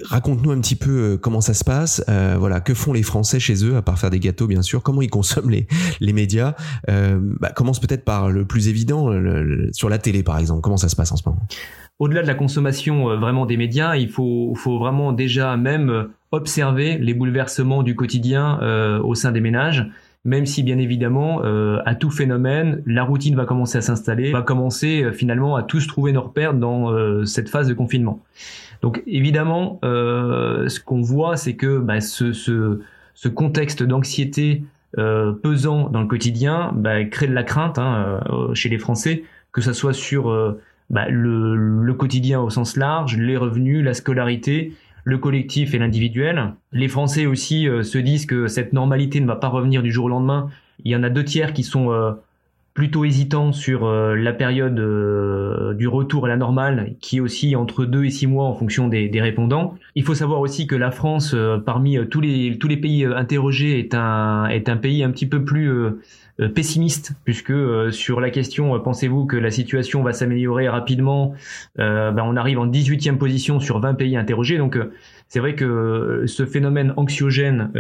raconte-nous 0.05 0.51
un 0.51 0.61
petit 0.61 0.70
peu 0.77 0.91
euh, 0.91 1.17
comment 1.17 1.41
ça 1.41 1.55
se 1.55 1.65
passe. 1.65 2.05
Euh, 2.09 2.37
voilà, 2.39 2.61
que 2.61 2.75
font 2.75 2.93
les 2.93 3.03
Français 3.03 3.41
chez 3.41 3.65
eux 3.65 3.77
à 3.77 3.83
part 3.83 3.99
faire 3.99 4.11
des 4.11 4.21
gâteaux, 4.21 4.47
bien 4.47 4.63
sûr. 4.63 4.83
Comment 4.83 5.03
ils 5.03 5.11
consomment 5.11 5.51
les 5.51 5.67
les 6.01 6.13
médias. 6.13 6.55
Euh, 6.89 7.19
bah, 7.41 7.51
commence 7.51 7.81
peut-être 7.81 8.05
par 8.05 8.31
le 8.31 8.45
plus 8.45 8.69
évident, 8.69 9.11
sur 9.73 9.89
la 9.89 9.99
télé 9.99 10.23
par 10.23 10.39
exemple. 10.39 10.61
Comment 10.61 10.77
ça 10.77 10.89
se 10.89 10.97
passe 10.97 11.13
en 11.13 11.17
ce 11.17 11.23
moment? 11.27 11.41
Au-delà 11.99 12.23
de 12.23 12.27
la 12.27 12.35
consommation 12.35 13.17
vraiment 13.19 13.47
des 13.47 13.57
médias, 13.57 13.97
il 13.97 14.09
faut 14.09 14.55
faut 14.57 14.79
vraiment 14.79 15.13
déjà 15.13 15.57
même 15.57 16.09
observer 16.33 16.97
les 16.99 17.13
bouleversements 17.13 17.83
du 17.83 17.95
quotidien 17.95 18.59
au 19.03 19.15
sein 19.15 19.33
des 19.33 19.41
ménages 19.41 19.87
même 20.23 20.45
si 20.45 20.63
bien 20.63 20.79
évidemment 20.79 21.43
à 21.43 21.95
tout 21.95 22.11
phénomène 22.11 22.83
la 22.85 23.05
routine 23.05 23.35
va 23.37 23.47
commencer 23.47 23.79
à 23.79 23.81
s'installer, 23.81 24.33
va 24.33 24.43
commencer 24.43 25.11
finalement 25.13 25.57
à 25.57 25.63
tous 25.63 25.87
trouver 25.87 26.13
nos 26.13 26.23
repères 26.23 26.55
dans 26.55 27.25
cette 27.27 27.49
phase 27.49 27.69
de 27.69 27.75
confinement. 27.75 28.21
Donc 28.83 29.03
évidemment, 29.07 29.79
euh, 29.85 30.69
ce 30.69 30.81
qu'on 30.81 31.01
voit, 31.01 31.37
c'est 31.37 31.55
que 31.55 31.79
bah, 31.79 32.01
ce, 32.01 32.33
ce, 32.33 32.81
ce, 33.15 33.29
contexte 33.29 33.83
d'anxiété 33.83 34.65
euh, 34.99 35.33
pesant 35.33 35.89
dans 35.89 36.01
le 36.01 36.07
quotidien 36.07 36.73
bah, 36.75 37.05
crée 37.05 37.27
de 37.27 37.35
la 37.35 37.43
crainte 37.43 37.79
hein, 37.79 38.21
euh, 38.31 38.55
chez 38.55 38.69
les 38.69 38.79
Français, 38.79 39.25
que 39.53 39.61
ce 39.61 39.73
soit 39.73 39.93
sur 39.93 40.31
euh, 40.31 40.61
bah, 40.89 41.09
le, 41.09 41.57
le, 41.57 41.95
quotidien 41.95 42.41
au 42.41 42.51
sens 42.51 42.77
large, 42.77 43.17
les 43.17 43.37
revenus, 43.37 43.85
la 43.85 43.95
scolarité, 43.95 44.73
le 45.05 45.19
collectif 45.19 45.75
et 45.75 45.79
l'individuel. 45.79 46.55
Les 46.73 46.89
Français 46.89 47.27
aussi 47.27 47.69
euh, 47.69 47.83
se 47.83 47.99
disent 47.99 48.27
que 48.27 48.47
cette 48.47 48.73
normalité 48.73 49.21
ne 49.21 49.27
va 49.27 49.37
pas 49.37 49.49
revenir 49.49 49.83
du 49.83 49.93
jour 49.93 50.07
au 50.07 50.09
lendemain. 50.09 50.49
Il 50.85 50.91
y 50.91 50.97
en 50.97 51.03
a 51.03 51.11
deux 51.11 51.25
tiers 51.25 51.53
qui 51.53 51.63
sont 51.63 51.91
plutôt 52.75 53.05
hésitant 53.05 53.53
sur 53.53 53.85
euh, 53.85 54.15
la 54.15 54.33
période 54.33 54.79
euh, 54.79 55.75
du 55.75 55.89
retour 55.89 56.27
à 56.27 56.29
la 56.29 56.37
normale, 56.37 56.95
qui 57.01 57.17
est 57.17 57.21
aussi 57.21 57.57
entre 57.57 57.85
2 57.85 58.05
et 58.05 58.11
6 58.11 58.29
mois 58.29 58.45
en 58.45 58.55
fonction 58.55 58.87
des, 58.87 59.09
des 59.09 59.21
répondants. 59.21 59.75
Il 59.97 60.05
faut 60.05 60.15
savoir 60.15 60.41
aussi 60.41 60.69
que 60.69 60.77
la 60.77 60.93
France, 60.93 61.33
euh, 61.35 61.59
parmi 61.59 61.99
tous 62.09 62.21
les, 62.21 62.59
tous 62.59 62.69
les 62.69 62.77
pays 62.77 63.05
interrogés, 63.05 63.81
est 63.81 63.95
un, 63.95 64.47
est 64.47 64.69
un 64.69 64.77
pays 64.77 65.03
un 65.03 65.11
petit 65.11 65.27
peu 65.27 65.45
plus 65.45 65.71
pessimiste, 66.55 67.13
puisque 67.25 67.53
sur 67.91 68.21
la 68.21 68.31
question, 68.31 68.79
pensez-vous 68.81 69.27
que 69.27 69.37
la 69.37 69.51
situation 69.51 70.03
va 70.03 70.13
s'améliorer 70.13 70.69
rapidement 70.69 71.35
ben 71.77 72.23
On 72.25 72.35
arrive 72.37 72.59
en 72.59 72.67
18e 72.67 73.19
position 73.19 73.61
sur 73.61 73.79
20 73.79 73.95
pays 73.95 74.17
interrogés, 74.17 74.57
donc 74.57 74.79
c'est 75.29 75.39
vrai 75.39 75.55
que 75.55 76.25
ce 76.27 76.47
phénomène 76.47 76.95
anxiogène 76.97 77.71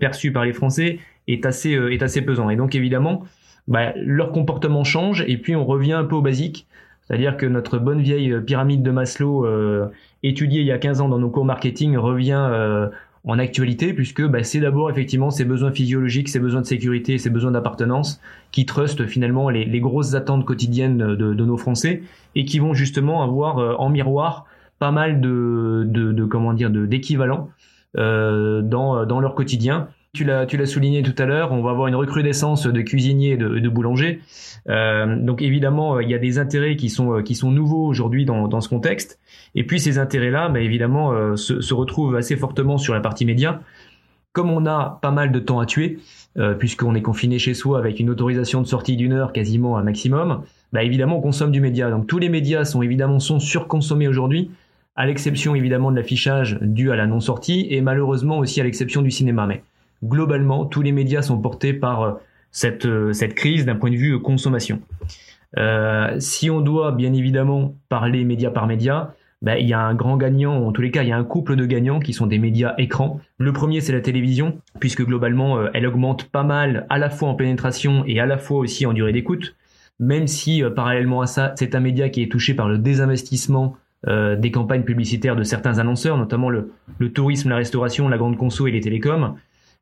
perçu 0.00 0.32
par 0.32 0.44
les 0.44 0.52
Français 0.52 0.98
est 1.28 1.46
assez, 1.46 1.72
est 1.72 2.02
assez 2.02 2.22
pesant. 2.22 2.50
Et 2.50 2.56
donc 2.56 2.74
évidemment, 2.74 3.24
bah, 3.68 3.92
leur 3.96 4.32
comportement 4.32 4.84
change 4.84 5.24
et 5.26 5.38
puis 5.38 5.56
on 5.56 5.64
revient 5.64 5.92
un 5.94 6.04
peu 6.04 6.16
au 6.16 6.22
basique. 6.22 6.66
C'est-à-dire 7.06 7.36
que 7.36 7.46
notre 7.46 7.78
bonne 7.78 8.00
vieille 8.00 8.40
pyramide 8.40 8.82
de 8.82 8.90
Maslow, 8.90 9.46
euh, 9.46 9.86
étudiée 10.22 10.60
il 10.60 10.66
y 10.66 10.72
a 10.72 10.78
15 10.78 11.00
ans 11.00 11.08
dans 11.08 11.18
nos 11.18 11.30
cours 11.30 11.44
marketing, 11.44 11.96
revient 11.96 12.48
euh, 12.50 12.88
en 13.24 13.38
actualité, 13.38 13.92
puisque 13.92 14.24
bah, 14.24 14.42
c'est 14.42 14.60
d'abord 14.60 14.90
effectivement 14.90 15.30
ces 15.30 15.44
besoins 15.44 15.72
physiologiques, 15.72 16.28
ces 16.28 16.38
besoins 16.38 16.60
de 16.60 16.66
sécurité, 16.66 17.18
ces 17.18 17.30
besoins 17.30 17.50
d'appartenance 17.50 18.20
qui 18.52 18.66
trustent 18.66 19.06
finalement 19.06 19.50
les, 19.50 19.64
les, 19.64 19.80
grosses 19.80 20.14
attentes 20.14 20.44
quotidiennes 20.44 20.98
de, 20.98 21.14
de, 21.14 21.44
nos 21.44 21.56
Français 21.56 22.02
et 22.34 22.44
qui 22.44 22.58
vont 22.58 22.74
justement 22.74 23.22
avoir 23.22 23.58
euh, 23.58 23.74
en 23.78 23.88
miroir 23.88 24.46
pas 24.78 24.92
mal 24.92 25.20
de, 25.20 25.84
de, 25.86 26.12
de 26.12 26.24
comment 26.24 26.52
dire 26.52 26.70
d'équivalents 26.70 27.50
euh, 27.96 28.62
dans, 28.62 29.06
dans 29.06 29.20
leur 29.20 29.34
quotidien 29.34 29.88
Tu 30.16 30.24
l'as, 30.24 30.66
souligné 30.66 31.02
tout 31.02 31.14
à 31.22 31.26
l'heure, 31.26 31.52
on 31.52 31.60
va 31.60 31.70
avoir 31.70 31.88
une 31.88 31.94
recrudescence 31.94 32.66
de 32.66 32.80
cuisiniers 32.80 33.32
et 33.32 33.36
de, 33.36 33.58
de 33.58 33.68
boulangers. 33.68 34.20
Euh, 34.68 35.16
donc 35.20 35.42
évidemment, 35.42 36.00
il 36.00 36.08
y 36.08 36.14
a 36.14 36.18
des 36.18 36.38
intérêts 36.38 36.76
qui 36.76 36.88
sont 36.88 37.22
qui 37.22 37.34
sont 37.34 37.50
nouveaux 37.50 37.86
aujourd'hui 37.86 38.24
dans, 38.24 38.48
dans 38.48 38.62
ce 38.62 38.70
contexte. 38.70 39.20
Et 39.54 39.64
puis 39.64 39.78
ces 39.78 39.98
intérêts-là, 39.98 40.48
bah, 40.48 40.60
évidemment, 40.60 41.12
euh, 41.12 41.36
se, 41.36 41.74
retrouvent 41.74 42.16
assez 42.16 42.36
fortement 42.36 42.78
sur 42.78 42.94
la 42.94 43.00
partie 43.00 43.26
média. 43.26 43.60
Comme 44.32 44.50
on 44.50 44.66
a 44.66 44.98
pas 45.02 45.10
mal 45.10 45.32
de 45.32 45.38
temps 45.38 45.60
à 45.60 45.66
tuer, 45.66 45.98
euh, 46.38 46.54
puisqu'on 46.54 46.94
est 46.94 47.02
confiné 47.02 47.38
chez 47.38 47.54
soi 47.54 47.78
avec 47.78 48.00
une 48.00 48.10
autorisation 48.10 48.60
de 48.60 48.66
sortie 48.66 48.96
d'une 48.96 49.12
heure 49.12 49.32
quasiment 49.32 49.78
un 49.78 49.82
maximum, 49.82 50.42
bah 50.72 50.82
évidemment 50.82 51.18
on 51.18 51.22
consomme 51.22 51.52
du 51.52 51.60
média. 51.60 51.90
Donc 51.90 52.06
tous 52.06 52.18
les 52.18 52.28
médias 52.28 52.64
sont 52.64 52.82
évidemment 52.82 53.18
sont 53.18 53.40
surconsommés 53.40 54.08
aujourd'hui 54.08 54.50
à 54.94 55.06
l'exception 55.06 55.54
évidemment 55.54 55.90
de 55.90 55.96
l'affichage 55.96 56.58
dû 56.60 56.90
à 56.90 56.96
la 56.96 57.06
non-sortie 57.06 57.66
et 57.70 57.80
malheureusement 57.80 58.38
aussi 58.38 58.60
à 58.60 58.64
l'exception 58.64 59.02
du 59.02 59.10
cinéma. 59.10 59.46
Mais 59.46 59.62
globalement, 60.04 60.64
tous 60.64 60.82
les 60.82 60.92
médias 60.92 61.22
sont 61.22 61.38
portés 61.38 61.72
par 61.72 62.02
euh, 62.02 62.12
cette, 62.50 62.86
euh, 62.86 63.12
cette 63.12 63.34
crise 63.34 63.64
d'un 63.64 63.76
point 63.76 63.90
de 63.90 63.96
vue 63.96 64.14
euh, 64.14 64.18
consommation. 64.18 64.80
Si 66.18 66.50
on 66.50 66.60
doit 66.60 66.92
bien 66.92 67.14
évidemment 67.14 67.74
parler 67.88 68.24
média 68.24 68.50
par 68.50 68.66
média, 68.66 69.14
ben, 69.40 69.56
il 69.58 69.66
y 69.66 69.72
a 69.72 69.80
un 69.80 69.94
grand 69.94 70.18
gagnant, 70.18 70.58
ou 70.58 70.66
en 70.66 70.72
tous 70.72 70.82
les 70.82 70.90
cas, 70.90 71.02
il 71.02 71.08
y 71.08 71.12
a 71.12 71.16
un 71.16 71.24
couple 71.24 71.56
de 71.56 71.64
gagnants 71.64 71.98
qui 71.98 72.12
sont 72.12 72.26
des 72.26 72.38
médias 72.38 72.74
écrans. 72.76 73.20
Le 73.38 73.54
premier, 73.54 73.80
c'est 73.80 73.94
la 73.94 74.02
télévision, 74.02 74.58
puisque 74.80 75.02
globalement, 75.02 75.66
elle 75.72 75.86
augmente 75.86 76.24
pas 76.24 76.42
mal 76.42 76.84
à 76.90 76.98
la 76.98 77.08
fois 77.08 77.30
en 77.30 77.34
pénétration 77.34 78.04
et 78.06 78.20
à 78.20 78.26
la 78.26 78.36
fois 78.36 78.58
aussi 78.58 78.84
en 78.84 78.92
durée 78.92 79.12
d'écoute, 79.12 79.56
même 79.98 80.26
si 80.26 80.62
parallèlement 80.74 81.22
à 81.22 81.26
ça, 81.26 81.54
c'est 81.56 81.74
un 81.74 81.80
média 81.80 82.10
qui 82.10 82.22
est 82.22 82.30
touché 82.30 82.52
par 82.52 82.68
le 82.68 82.76
désinvestissement 82.76 83.76
des 84.06 84.50
campagnes 84.50 84.84
publicitaires 84.84 85.36
de 85.36 85.42
certains 85.42 85.78
annonceurs, 85.78 86.18
notamment 86.18 86.50
le, 86.50 86.72
le, 86.98 87.12
tourisme, 87.12 87.48
la 87.48 87.56
restauration, 87.56 88.10
la 88.10 88.18
grande 88.18 88.36
conso 88.36 88.66
et 88.66 88.72
les 88.72 88.80
télécoms. 88.80 89.36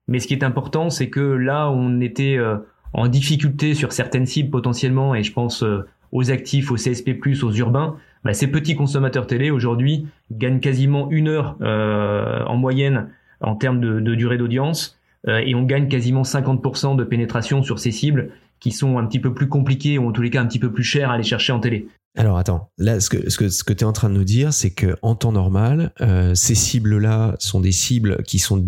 Mais 0.08 0.18
ce 0.18 0.26
qui 0.26 0.34
est 0.34 0.44
important, 0.44 0.90
c'est 0.90 1.08
que 1.08 1.20
là, 1.20 1.70
on 1.70 2.00
était 2.00 2.36
euh, 2.36 2.56
en 2.92 3.08
difficulté 3.08 3.74
sur 3.74 3.92
certaines 3.92 4.26
cibles 4.26 4.50
potentiellement, 4.50 5.14
et 5.14 5.22
je 5.22 5.32
pense 5.32 5.62
euh, 5.62 5.86
aux 6.12 6.30
actifs, 6.30 6.70
aux 6.70 6.76
CSP+, 6.76 7.18
aux 7.42 7.52
urbains. 7.52 7.96
Bah, 8.24 8.34
ces 8.34 8.46
petits 8.46 8.76
consommateurs 8.76 9.26
télé 9.26 9.50
aujourd'hui 9.50 10.06
gagnent 10.30 10.60
quasiment 10.60 11.10
une 11.10 11.28
heure 11.28 11.56
en 11.60 12.56
moyenne 12.56 13.10
en 13.40 13.54
termes 13.54 13.80
de, 13.80 14.00
de 14.00 14.14
durée 14.14 14.38
d'audience, 14.38 14.98
et 15.26 15.54
on 15.54 15.62
gagne 15.64 15.88
quasiment 15.88 16.22
50% 16.22 16.96
de 16.96 17.04
pénétration 17.04 17.62
sur 17.62 17.78
ces 17.78 17.90
cibles 17.90 18.30
qui 18.60 18.70
sont 18.70 18.96
un 18.96 19.04
petit 19.04 19.18
peu 19.18 19.34
plus 19.34 19.48
compliquées 19.48 19.98
ou 19.98 20.08
en 20.08 20.12
tous 20.12 20.22
les 20.22 20.30
cas 20.30 20.40
un 20.40 20.46
petit 20.46 20.58
peu 20.58 20.72
plus 20.72 20.84
chères 20.84 21.10
à 21.10 21.14
aller 21.14 21.22
chercher 21.22 21.52
en 21.52 21.60
télé. 21.60 21.86
Alors 22.16 22.38
attends, 22.38 22.70
là 22.78 23.00
ce 23.00 23.10
que 23.10 23.28
ce 23.28 23.36
que 23.36 23.48
ce 23.48 23.64
que 23.64 23.72
tu 23.72 23.80
es 23.80 23.86
en 23.86 23.92
train 23.92 24.08
de 24.08 24.14
nous 24.14 24.24
dire, 24.24 24.52
c'est 24.52 24.70
que 24.70 24.96
en 25.02 25.16
temps 25.16 25.32
normal, 25.32 25.92
euh, 26.00 26.34
ces 26.34 26.54
cibles-là 26.54 27.34
sont 27.40 27.60
des 27.60 27.72
cibles 27.72 28.22
qui 28.22 28.38
sont 28.38 28.64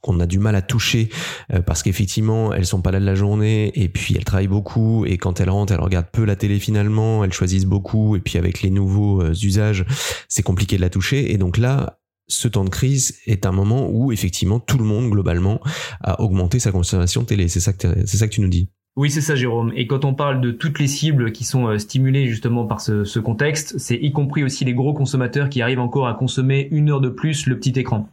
qu'on 0.00 0.20
a 0.20 0.26
du 0.26 0.38
mal 0.38 0.54
à 0.54 0.62
toucher 0.62 1.08
euh, 1.52 1.60
parce 1.60 1.82
qu'effectivement 1.82 2.52
elles 2.52 2.66
sont 2.66 2.80
pas 2.80 2.90
là 2.90 3.00
de 3.00 3.04
la 3.04 3.14
journée 3.14 3.72
et 3.74 3.88
puis 3.88 4.14
elles 4.16 4.24
travaillent 4.24 4.48
beaucoup 4.48 5.04
et 5.06 5.18
quand 5.18 5.40
elles 5.40 5.50
rentrent 5.50 5.72
elles 5.72 5.80
regardent 5.80 6.10
peu 6.12 6.24
la 6.24 6.36
télé 6.36 6.58
finalement 6.58 7.24
elles 7.24 7.32
choisissent 7.32 7.66
beaucoup 7.66 8.16
et 8.16 8.20
puis 8.20 8.38
avec 8.38 8.62
les 8.62 8.70
nouveaux 8.70 9.22
euh, 9.22 9.34
usages 9.42 9.84
c'est 10.28 10.42
compliqué 10.42 10.76
de 10.76 10.82
la 10.82 10.90
toucher 10.90 11.32
et 11.32 11.38
donc 11.38 11.58
là 11.58 11.98
ce 12.28 12.48
temps 12.48 12.64
de 12.64 12.70
crise 12.70 13.18
est 13.26 13.44
un 13.44 13.52
moment 13.52 13.88
où 13.90 14.12
effectivement 14.12 14.60
tout 14.60 14.78
le 14.78 14.84
monde 14.84 15.10
globalement 15.10 15.60
a 16.02 16.20
augmenté 16.20 16.60
sa 16.60 16.72
consommation 16.72 17.24
télé 17.24 17.48
c'est 17.48 17.60
ça 17.60 17.72
que 17.72 17.88
c'est 18.06 18.16
ça 18.16 18.28
que 18.28 18.32
tu 18.32 18.40
nous 18.40 18.48
dis? 18.48 18.68
Oui, 18.96 19.08
c'est 19.08 19.20
ça, 19.20 19.36
Jérôme. 19.36 19.72
Et 19.76 19.86
quand 19.86 20.04
on 20.04 20.14
parle 20.14 20.40
de 20.40 20.50
toutes 20.50 20.80
les 20.80 20.88
cibles 20.88 21.30
qui 21.30 21.44
sont 21.44 21.68
euh, 21.68 21.78
stimulées 21.78 22.26
justement 22.26 22.66
par 22.66 22.80
ce, 22.80 23.04
ce 23.04 23.20
contexte, 23.20 23.78
c'est 23.78 23.94
y 23.94 24.10
compris 24.10 24.42
aussi 24.42 24.64
les 24.64 24.74
gros 24.74 24.92
consommateurs 24.92 25.48
qui 25.48 25.62
arrivent 25.62 25.80
encore 25.80 26.08
à 26.08 26.14
consommer 26.14 26.68
une 26.72 26.90
heure 26.90 27.00
de 27.00 27.08
plus 27.08 27.46
le 27.46 27.56
petit 27.58 27.78
écran. 27.78 28.08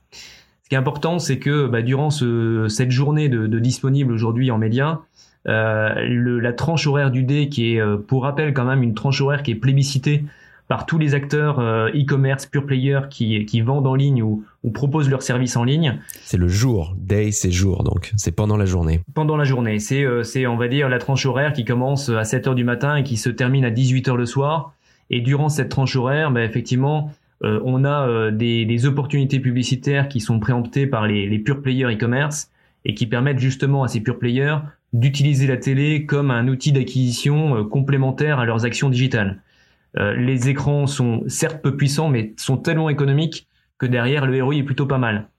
Ce 0.68 0.70
qui 0.70 0.76
est 0.76 0.80
important, 0.80 1.18
c'est 1.18 1.40
que 1.40 1.66
bah, 1.66 1.82
durant 1.82 2.10
ce, 2.10 2.68
cette 2.68 2.92
journée 2.92 3.30
de, 3.30 3.48
de 3.48 3.58
disponible 3.58 4.12
aujourd'hui 4.12 4.52
en 4.52 4.58
médias, 4.58 5.00
euh, 5.48 5.94
le, 6.06 6.42
la 6.42 6.52
tranche 6.52 6.88
horaire 6.88 7.10
du 7.10 7.24
D, 7.24 7.48
qui 7.48 7.76
est, 7.76 7.80
euh, 7.80 7.96
pour 7.96 8.24
rappel 8.24 8.54
quand 8.54 8.66
même, 8.66 8.84
une 8.84 8.94
tranche 8.94 9.22
horaire 9.22 9.44
qui 9.44 9.52
est 9.52 9.56
plébiscitée 9.56 10.26
par 10.68 10.86
tous 10.86 10.98
les 10.98 11.14
acteurs 11.14 11.60
euh, 11.60 11.88
e-commerce, 11.92 12.48
pure 12.48 12.66
player 12.66 13.00
qui, 13.10 13.46
qui 13.46 13.62
vendent 13.62 13.88
en 13.88 13.96
ligne 13.96 14.22
ou, 14.22 14.44
ou 14.66 14.72
proposent 14.72 15.10
leurs 15.10 15.22
services 15.22 15.56
en 15.56 15.64
ligne. 15.64 16.02
C'est 16.26 16.36
le 16.36 16.50
jour, 16.50 16.94
day 16.98 17.32
c'est 17.32 17.50
jour 17.50 17.86
donc, 17.86 18.12
c'est 18.18 18.34
pendant 18.34 18.58
la 18.58 18.66
journée. 18.66 19.00
Pendant 19.14 19.38
la 19.38 19.46
journée, 19.46 19.80
c'est 19.80 20.04
euh, 20.04 20.24
c'est 20.24 20.48
on 20.48 20.58
va 20.58 20.68
dire 20.68 20.90
la 20.90 21.00
tranche 21.00 21.26
horaire 21.26 21.54
qui 21.54 21.64
commence 21.64 22.10
à 22.10 22.26
7 22.26 22.48
heures 22.48 22.56
du 22.56 22.66
matin 22.66 22.98
et 22.98 23.04
qui 23.04 23.16
se 23.16 23.30
termine 23.30 23.64
à 23.64 23.72
18 23.72 24.10
heures 24.10 24.18
le 24.18 24.26
soir. 24.26 24.74
Et 25.12 25.22
durant 25.22 25.48
cette 25.48 25.70
tranche 25.70 25.96
horaire, 25.96 26.30
ben, 26.30 26.44
effectivement, 26.44 27.14
euh, 27.44 27.60
on 27.64 27.86
a 27.86 28.32
des, 28.32 28.66
des, 28.66 28.86
opportunités 28.86 29.40
publicitaires 29.40 30.10
qui 30.10 30.20
sont 30.20 30.40
préemptées 30.40 30.88
par 30.88 31.06
les, 31.08 31.40
pure 31.40 31.62
players 31.62 31.94
e-commerce 31.94 32.52
et 32.86 32.94
qui 32.94 33.06
permettent 33.06 33.40
justement 33.40 33.84
à 33.84 33.88
ces 33.88 34.02
pure 34.02 34.18
players 34.18 34.58
d'utiliser 34.94 35.48
la 35.48 35.58
télé 35.58 36.06
comme 36.06 36.32
un 36.32 36.48
outil 36.48 36.72
d'acquisition 36.72 37.66
complémentaire 37.66 38.40
à 38.40 38.46
leurs 38.46 38.66
actions 38.66 38.90
digitales. 38.90 39.42
Euh, 39.98 40.14
les 40.14 40.50
écrans 40.50 40.88
sont 40.88 41.24
certes 41.28 41.62
peu 41.62 41.76
puissants, 41.76 42.10
mais 42.10 42.34
sont 42.38 42.58
tellement 42.58 42.90
économiques 42.90 43.48
que 43.78 43.86
derrière 43.86 44.26
le 44.26 44.44
ROI 44.44 44.56
est 44.56 44.64
plutôt 44.64 44.86
pas 44.86 44.98
mal. 44.98 45.30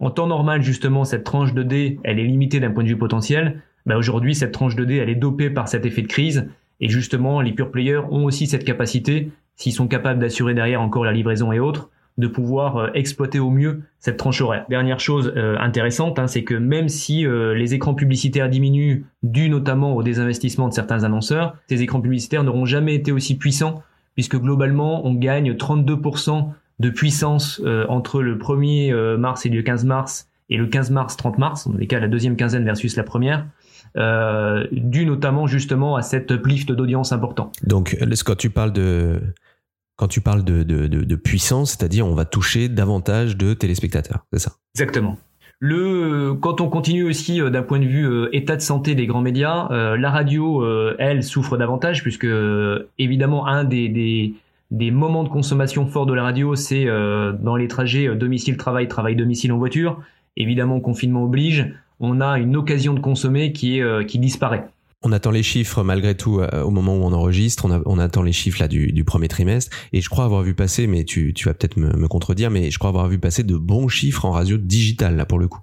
En 0.00 0.10
temps 0.10 0.26
normal, 0.26 0.62
justement, 0.62 1.04
cette 1.04 1.24
tranche 1.24 1.54
de 1.54 1.62
d 1.62 1.98
elle 2.04 2.18
est 2.18 2.24
limitée 2.24 2.60
d'un 2.60 2.70
point 2.70 2.82
de 2.82 2.88
vue 2.88 2.98
potentiel. 2.98 3.62
Bah 3.86 3.96
aujourd'hui, 3.96 4.34
cette 4.34 4.52
tranche 4.52 4.76
de 4.76 4.84
d 4.84 4.96
elle 4.96 5.10
est 5.10 5.14
dopée 5.14 5.50
par 5.50 5.68
cet 5.68 5.86
effet 5.86 6.02
de 6.02 6.08
crise. 6.08 6.48
Et 6.80 6.88
justement, 6.88 7.40
les 7.40 7.52
pure 7.52 7.70
players 7.70 8.02
ont 8.10 8.24
aussi 8.24 8.46
cette 8.46 8.64
capacité, 8.64 9.30
s'ils 9.56 9.72
sont 9.72 9.88
capables 9.88 10.20
d'assurer 10.20 10.54
derrière 10.54 10.80
encore 10.80 11.04
la 11.04 11.12
livraison 11.12 11.52
et 11.52 11.60
autres, 11.60 11.90
de 12.16 12.28
pouvoir 12.28 12.76
euh, 12.76 12.90
exploiter 12.94 13.40
au 13.40 13.50
mieux 13.50 13.82
cette 13.98 14.16
tranche 14.16 14.40
horaire. 14.40 14.66
Dernière 14.68 15.00
chose 15.00 15.32
euh, 15.36 15.56
intéressante, 15.58 16.18
hein, 16.18 16.26
c'est 16.26 16.44
que 16.44 16.54
même 16.54 16.88
si 16.88 17.26
les 17.26 17.74
écrans 17.74 17.94
publicitaires 17.94 18.48
diminuent, 18.48 19.04
dû 19.22 19.48
notamment 19.48 19.96
au 19.96 20.02
désinvestissement 20.02 20.68
de 20.68 20.74
certains 20.74 21.04
annonceurs, 21.04 21.56
ces 21.68 21.82
écrans 21.82 22.00
publicitaires 22.00 22.44
n'auront 22.44 22.66
jamais 22.66 22.94
été 22.94 23.12
aussi 23.12 23.36
puissants 23.36 23.82
puisque 24.14 24.36
globalement, 24.36 25.06
on 25.06 25.14
gagne 25.14 25.52
32% 25.52 26.48
de 26.80 26.90
puissance 26.90 27.60
euh, 27.64 27.84
entre 27.88 28.22
le 28.22 28.36
1er 28.36 28.92
euh, 28.92 29.16
mars 29.16 29.46
et 29.46 29.48
le 29.48 29.62
15 29.62 29.84
mars 29.84 30.28
et 30.50 30.56
le 30.56 30.66
15 30.66 30.90
mars 30.90 31.16
30 31.16 31.38
mars, 31.38 31.68
dans 31.68 31.78
les 31.78 31.86
cas 31.86 32.00
la 32.00 32.08
deuxième 32.08 32.36
quinzaine 32.36 32.64
versus 32.64 32.96
la 32.96 33.02
première, 33.02 33.46
euh, 33.96 34.66
dû 34.72 35.06
notamment 35.06 35.46
justement 35.46 35.96
à 35.96 36.02
cette 36.02 36.30
uplift 36.30 36.72
d'audience 36.72 37.12
important. 37.12 37.52
Donc 37.62 37.96
quand 38.24 38.36
tu 38.36 38.50
parles 38.50 38.72
de 38.72 39.20
quand 39.96 40.08
tu 40.08 40.20
parles 40.20 40.44
de, 40.44 40.64
de, 40.64 40.88
de, 40.88 41.04
de 41.04 41.16
puissance, 41.16 41.70
c'est-à-dire 41.72 42.06
on 42.06 42.14
va 42.14 42.24
toucher 42.24 42.68
davantage 42.68 43.36
de 43.36 43.54
téléspectateurs, 43.54 44.26
c'est 44.32 44.40
ça? 44.40 44.52
Exactement. 44.74 45.16
Le, 45.60 46.34
quand 46.34 46.60
on 46.60 46.68
continue 46.68 47.04
aussi 47.04 47.40
euh, 47.40 47.48
d'un 47.48 47.62
point 47.62 47.78
de 47.78 47.86
vue 47.86 48.06
euh, 48.06 48.28
état 48.32 48.56
de 48.56 48.60
santé 48.60 48.94
des 48.94 49.06
grands 49.06 49.22
médias, 49.22 49.68
euh, 49.70 49.96
la 49.96 50.10
radio, 50.10 50.62
elle, 50.98 51.22
souffre 51.22 51.56
davantage 51.56 52.02
puisque 52.02 52.26
évidemment 52.98 53.46
un 53.46 53.64
des, 53.64 53.88
des, 53.88 54.34
des, 54.70 54.90
moments 54.90 55.24
de 55.24 55.28
consommation 55.28 55.86
forts 55.86 56.06
de 56.06 56.12
la 56.12 56.22
radio, 56.22 56.54
c'est 56.54 56.84
dans 56.84 57.56
les 57.56 57.68
trajets 57.68 58.14
domicile-travail, 58.14 58.88
travail-domicile 58.88 59.52
en 59.52 59.58
voiture. 59.58 60.02
Évidemment, 60.36 60.80
confinement 60.80 61.24
oblige, 61.24 61.72
on 62.00 62.20
a 62.20 62.38
une 62.38 62.56
occasion 62.56 62.94
de 62.94 63.00
consommer 63.00 63.52
qui, 63.52 63.78
est, 63.78 64.06
qui 64.06 64.18
disparaît. 64.18 64.66
On 65.02 65.12
attend 65.12 65.30
les 65.30 65.42
chiffres 65.42 65.82
malgré 65.82 66.16
tout 66.16 66.40
au 66.40 66.70
moment 66.70 66.96
où 66.96 67.02
on 67.02 67.12
enregistre. 67.12 67.66
On, 67.66 67.82
on 67.84 67.98
attend 67.98 68.22
les 68.22 68.32
chiffres 68.32 68.60
là 68.60 68.68
du, 68.68 68.90
du, 68.90 69.04
premier 69.04 69.28
trimestre. 69.28 69.76
Et 69.92 70.00
je 70.00 70.08
crois 70.08 70.24
avoir 70.24 70.42
vu 70.42 70.54
passer, 70.54 70.86
mais 70.86 71.04
tu, 71.04 71.34
tu 71.34 71.46
vas 71.46 71.54
peut-être 71.54 71.76
me, 71.76 71.92
me, 71.94 72.08
contredire, 72.08 72.50
mais 72.50 72.70
je 72.70 72.78
crois 72.78 72.88
avoir 72.88 73.08
vu 73.08 73.18
passer 73.18 73.42
de 73.42 73.56
bons 73.56 73.88
chiffres 73.88 74.24
en 74.24 74.30
radio 74.30 74.56
digitale 74.56 75.16
là 75.16 75.26
pour 75.26 75.38
le 75.38 75.48
coup. 75.48 75.60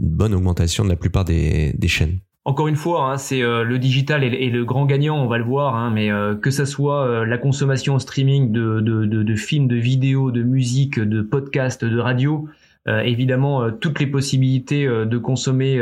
Une 0.00 0.08
bonne 0.08 0.34
augmentation 0.34 0.84
de 0.84 0.88
la 0.88 0.96
plupart 0.96 1.24
des, 1.24 1.74
des 1.76 1.88
chaînes. 1.88 2.18
Encore 2.48 2.66
une 2.66 2.76
fois, 2.76 3.10
hein, 3.10 3.18
c'est 3.18 3.42
euh, 3.42 3.62
le 3.62 3.78
digital 3.78 4.24
et, 4.24 4.48
le 4.48 4.64
grand 4.64 4.86
gagnant, 4.86 5.22
on 5.22 5.26
va 5.26 5.36
le 5.36 5.44
voir, 5.44 5.74
hein, 5.76 5.90
mais 5.90 6.10
euh, 6.10 6.34
que 6.34 6.50
ça 6.50 6.64
soit 6.64 7.06
euh, 7.06 7.26
la 7.26 7.36
consommation 7.36 7.94
en 7.94 7.98
streaming 7.98 8.52
de, 8.52 8.80
de, 8.80 9.04
de, 9.04 9.22
de, 9.22 9.36
films, 9.36 9.68
de 9.68 9.76
vidéos, 9.76 10.30
de 10.30 10.42
musique, 10.42 10.98
de 10.98 11.20
podcasts, 11.20 11.84
de 11.84 11.98
radio, 11.98 12.48
euh, 12.48 12.52
évidemment, 12.86 13.62
euh, 13.62 13.70
toutes 13.70 14.00
les 14.00 14.06
possibilités 14.06 14.86
euh, 14.86 15.04
de 15.04 15.18
consommer 15.18 15.80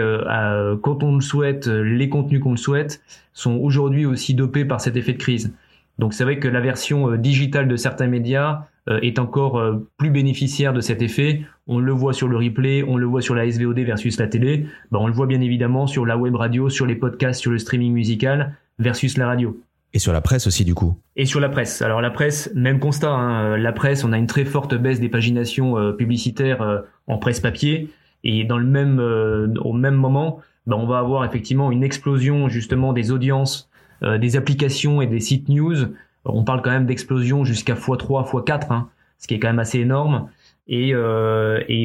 quand 0.82 1.02
on 1.02 1.14
le 1.14 1.20
souhaite, 1.20 1.66
les 1.66 2.08
contenus 2.08 2.40
qu'on 2.40 2.52
le 2.52 2.56
souhaite, 2.56 3.02
sont 3.32 3.56
aujourd'hui 3.56 4.06
aussi 4.06 4.34
dopés 4.34 4.64
par 4.64 4.80
cet 4.80 4.96
effet 4.96 5.12
de 5.12 5.18
crise. 5.18 5.54
Donc 5.98 6.14
c'est 6.14 6.24
vrai 6.24 6.38
que 6.38 6.48
la 6.48 6.60
version 6.60 7.16
digitale 7.16 7.68
de 7.68 7.76
certains 7.76 8.06
médias 8.06 8.64
est 8.88 9.18
encore 9.18 9.62
plus 9.96 10.10
bénéficiaire 10.10 10.72
de 10.72 10.80
cet 10.80 11.02
effet. 11.02 11.42
On 11.66 11.78
le 11.78 11.92
voit 11.92 12.12
sur 12.12 12.28
le 12.28 12.36
replay, 12.36 12.84
on 12.86 12.96
le 12.96 13.06
voit 13.06 13.22
sur 13.22 13.34
la 13.34 13.50
SVOD 13.50 13.78
versus 13.80 14.18
la 14.18 14.26
télé. 14.26 14.66
Ben, 14.92 14.98
on 15.00 15.06
le 15.06 15.12
voit 15.12 15.26
bien 15.26 15.40
évidemment 15.40 15.86
sur 15.86 16.06
la 16.06 16.16
web 16.16 16.34
radio, 16.36 16.68
sur 16.68 16.86
les 16.86 16.96
podcasts, 16.96 17.40
sur 17.40 17.50
le 17.50 17.58
streaming 17.58 17.92
musical 17.92 18.54
versus 18.78 19.16
la 19.16 19.26
radio. 19.26 19.58
Et 19.96 19.98
sur 19.98 20.12
la 20.12 20.20
presse 20.20 20.46
aussi, 20.46 20.66
du 20.66 20.74
coup. 20.74 20.94
Et 21.16 21.24
sur 21.24 21.40
la 21.40 21.48
presse. 21.48 21.80
Alors 21.80 22.02
la 22.02 22.10
presse, 22.10 22.52
même 22.54 22.80
constat. 22.80 23.12
Hein, 23.12 23.56
la 23.56 23.72
presse, 23.72 24.04
on 24.04 24.12
a 24.12 24.18
une 24.18 24.26
très 24.26 24.44
forte 24.44 24.74
baisse 24.74 25.00
des 25.00 25.08
paginations 25.08 25.78
euh, 25.78 25.92
publicitaires 25.92 26.60
euh, 26.60 26.80
en 27.06 27.16
presse 27.16 27.40
papier. 27.40 27.88
Et 28.22 28.44
dans 28.44 28.58
le 28.58 28.66
même, 28.66 29.00
euh, 29.00 29.48
au 29.62 29.72
même 29.72 29.94
moment, 29.94 30.40
ben, 30.66 30.76
on 30.76 30.86
va 30.86 30.98
avoir 30.98 31.24
effectivement 31.24 31.72
une 31.72 31.82
explosion 31.82 32.50
justement 32.50 32.92
des 32.92 33.10
audiences, 33.10 33.70
des 34.02 34.36
applications 34.36 35.00
et 35.00 35.06
des 35.06 35.20
sites 35.20 35.48
news. 35.48 35.94
On 36.26 36.44
parle 36.44 36.60
quand 36.60 36.72
même 36.72 36.84
d'explosion 36.84 37.46
jusqu'à 37.46 37.72
x3, 37.72 38.28
x4, 38.28 38.66
hein, 38.70 38.88
ce 39.16 39.26
qui 39.26 39.32
est 39.32 39.38
quand 39.38 39.48
même 39.48 39.60
assez 39.60 39.78
énorme. 39.78 40.28
Et, 40.68 40.94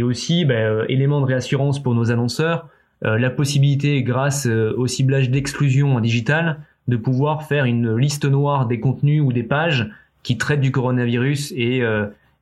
aussi, 0.03 0.43
ben, 0.43 0.83
élément 0.89 1.21
de 1.21 1.27
réassurance 1.27 1.81
pour 1.81 1.95
nos 1.95 2.11
annonceurs. 2.11 2.67
la 3.03 3.29
possibilité, 3.29 4.03
grâce 4.03 4.47
au 4.47 4.87
ciblage 4.87 5.29
d'exclusion 5.29 5.95
en 5.95 6.01
digital, 6.01 6.57
de 6.91 6.98
pouvoir 6.98 7.43
faire 7.43 7.63
une 7.63 7.95
liste 7.95 8.25
noire 8.25 8.67
des 8.67 8.81
contenus 8.81 9.24
ou 9.24 9.31
des 9.31 9.43
pages 9.43 9.89
qui 10.24 10.38
traitent 10.38 10.62
du 10.62 10.71
coronavirus 10.71 11.53
et 11.55 11.81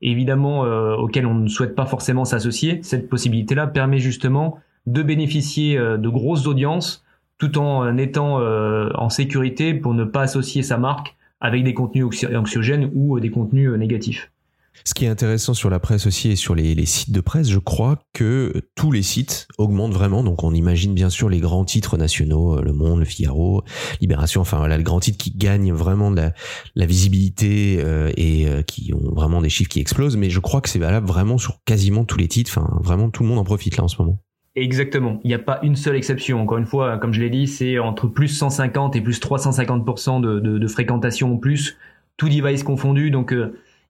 évidemment 0.01 0.61
auxquels 0.97 1.27
on 1.27 1.35
ne 1.35 1.47
souhaite 1.47 1.75
pas 1.75 1.85
forcément 1.85 2.25
s'associer. 2.25 2.79
Cette 2.81 3.07
possibilité-là 3.07 3.67
permet 3.67 3.99
justement 3.99 4.59
de 4.87 5.03
bénéficier 5.03 5.77
de 5.77 6.09
grosses 6.09 6.47
audiences 6.47 7.05
tout 7.37 7.57
en 7.59 7.95
étant 7.97 8.41
en 8.41 9.09
sécurité 9.09 9.73
pour 9.75 9.93
ne 9.93 10.03
pas 10.03 10.23
associer 10.23 10.63
sa 10.63 10.77
marque 10.77 11.15
avec 11.39 11.63
des 11.63 11.75
contenus 11.75 12.25
anxiogènes 12.35 12.89
ou 12.93 13.19
des 13.19 13.29
contenus 13.29 13.71
négatifs. 13.77 14.31
Ce 14.85 14.93
qui 14.93 15.05
est 15.05 15.09
intéressant 15.09 15.53
sur 15.53 15.69
la 15.69 15.79
presse 15.79 16.07
aussi 16.07 16.29
et 16.29 16.35
sur 16.35 16.55
les, 16.55 16.85
sites 16.85 17.11
de 17.11 17.21
presse, 17.21 17.49
je 17.49 17.59
crois 17.59 17.99
que 18.13 18.53
tous 18.75 18.91
les 18.91 19.01
sites 19.01 19.47
augmentent 19.57 19.93
vraiment. 19.93 20.23
Donc 20.23 20.43
on 20.43 20.53
imagine 20.53 20.93
bien 20.93 21.09
sûr 21.09 21.29
les 21.29 21.39
grands 21.39 21.65
titres 21.65 21.97
nationaux, 21.97 22.57
euh, 22.57 22.61
Le 22.61 22.73
Monde, 22.73 22.99
Le 22.99 23.05
Figaro, 23.05 23.63
Libération, 24.01 24.41
enfin 24.41 24.57
voilà, 24.57 24.77
les 24.77 24.83
grands 24.83 24.99
titres 24.99 25.17
qui 25.17 25.31
gagnent 25.31 25.73
vraiment 25.73 26.11
de 26.11 26.31
la, 26.75 26.85
visibilité 26.85 27.79
euh, 27.79 28.11
et 28.17 28.47
euh, 28.47 28.61
qui 28.63 28.93
ont 28.93 29.13
vraiment 29.13 29.41
des 29.41 29.49
chiffres 29.49 29.69
qui 29.69 29.79
explosent. 29.79 30.17
Mais 30.17 30.29
je 30.29 30.39
crois 30.39 30.61
que 30.61 30.69
c'est 30.69 30.79
valable 30.79 31.07
vraiment 31.07 31.37
sur 31.37 31.59
quasiment 31.65 32.05
tous 32.05 32.17
les 32.17 32.27
titres. 32.27 32.51
Enfin 32.55 32.79
vraiment 32.81 33.09
tout 33.09 33.23
le 33.23 33.29
monde 33.29 33.39
en 33.39 33.43
profite 33.43 33.77
là 33.77 33.83
en 33.83 33.87
ce 33.87 34.01
moment. 34.01 34.19
Exactement. 34.55 35.19
Il 35.23 35.27
n'y 35.27 35.35
a 35.35 35.39
pas 35.39 35.59
une 35.61 35.75
seule 35.75 35.95
exception. 35.95 36.41
Encore 36.41 36.57
une 36.57 36.65
fois, 36.65 36.97
comme 36.97 37.13
je 37.13 37.21
l'ai 37.21 37.29
dit, 37.29 37.47
c'est 37.47 37.77
entre 37.79 38.07
plus 38.07 38.29
150 38.29 38.95
et 38.95 39.01
plus 39.01 39.19
350% 39.21 40.21
de, 40.21 40.39
de, 40.39 40.57
de 40.57 40.67
fréquentation 40.67 41.33
en 41.33 41.37
plus, 41.37 41.77
tout 42.17 42.27
device 42.27 42.63
confondu. 42.63 43.11
Donc 43.11 43.33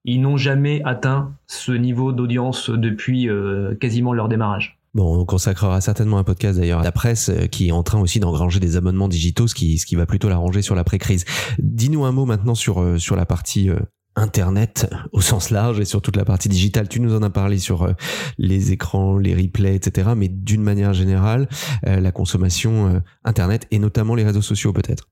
ils 0.06 0.22
n'ont 0.22 0.38
jamais 0.38 0.82
atteint 0.86 1.34
ce 1.48 1.72
niveau 1.72 2.12
d'audience 2.12 2.70
depuis 2.70 3.30
euh, 3.30 3.76
quasiment 3.76 4.14
leur 4.14 4.30
démarrage. 4.30 4.80
Bon, 4.96 5.20
on 5.20 5.26
consacrera 5.26 5.82
certainement 5.82 6.18
un 6.18 6.24
podcast 6.24 6.58
d'ailleurs 6.58 6.80
à 6.80 6.84
la 6.84 6.92
presse 6.92 7.30
euh, 7.30 7.46
qui 7.46 7.68
est 7.68 7.72
en 7.72 7.84
train 7.84 8.00
aussi 8.00 8.20
d'engranger 8.20 8.60
des 8.60 8.76
abonnements 8.76 9.08
digitaux, 9.08 9.48
ce 9.48 9.54
qui, 9.54 9.78
ce 9.78 9.86
qui 9.86 9.96
va 9.96 10.06
plutôt 10.06 10.30
l'arranger 10.30 10.62
sur 10.62 10.74
l'après-crise. 10.74 11.26
Dis-nous 11.60 12.06
un 12.06 12.12
mot 12.12 12.26
maintenant 12.26 12.56
sur, 12.56 12.82
euh, 12.82 12.98
sur 12.98 13.16
la 13.16 13.26
partie 13.26 13.70
Internet 14.16 14.90
au 15.14 15.22
sens 15.22 15.50
large 15.50 15.80
et 15.80 15.86
sur 15.86 16.02
toute 16.02 16.16
la 16.16 16.26
partie 16.26 16.50
digitale. 16.50 16.90
Tu 16.90 17.00
nous 17.00 17.16
en 17.16 17.22
as 17.22 17.30
parlé 17.30 17.60
sur 17.60 17.94
les 18.38 18.72
écrans, 18.72 19.18
les 19.18 19.34
replays, 19.36 19.76
etc. 19.76 20.10
Mais 20.18 20.28
d'une 20.28 20.64
manière 20.64 20.94
générale, 20.94 21.48
la 21.84 22.12
consommation 22.12 23.02
Internet 23.24 23.68
et 23.72 23.80
notamment 23.80 24.16
les 24.16 24.26
réseaux 24.26 24.42
sociaux 24.42 24.74
peut-être. 24.74 25.08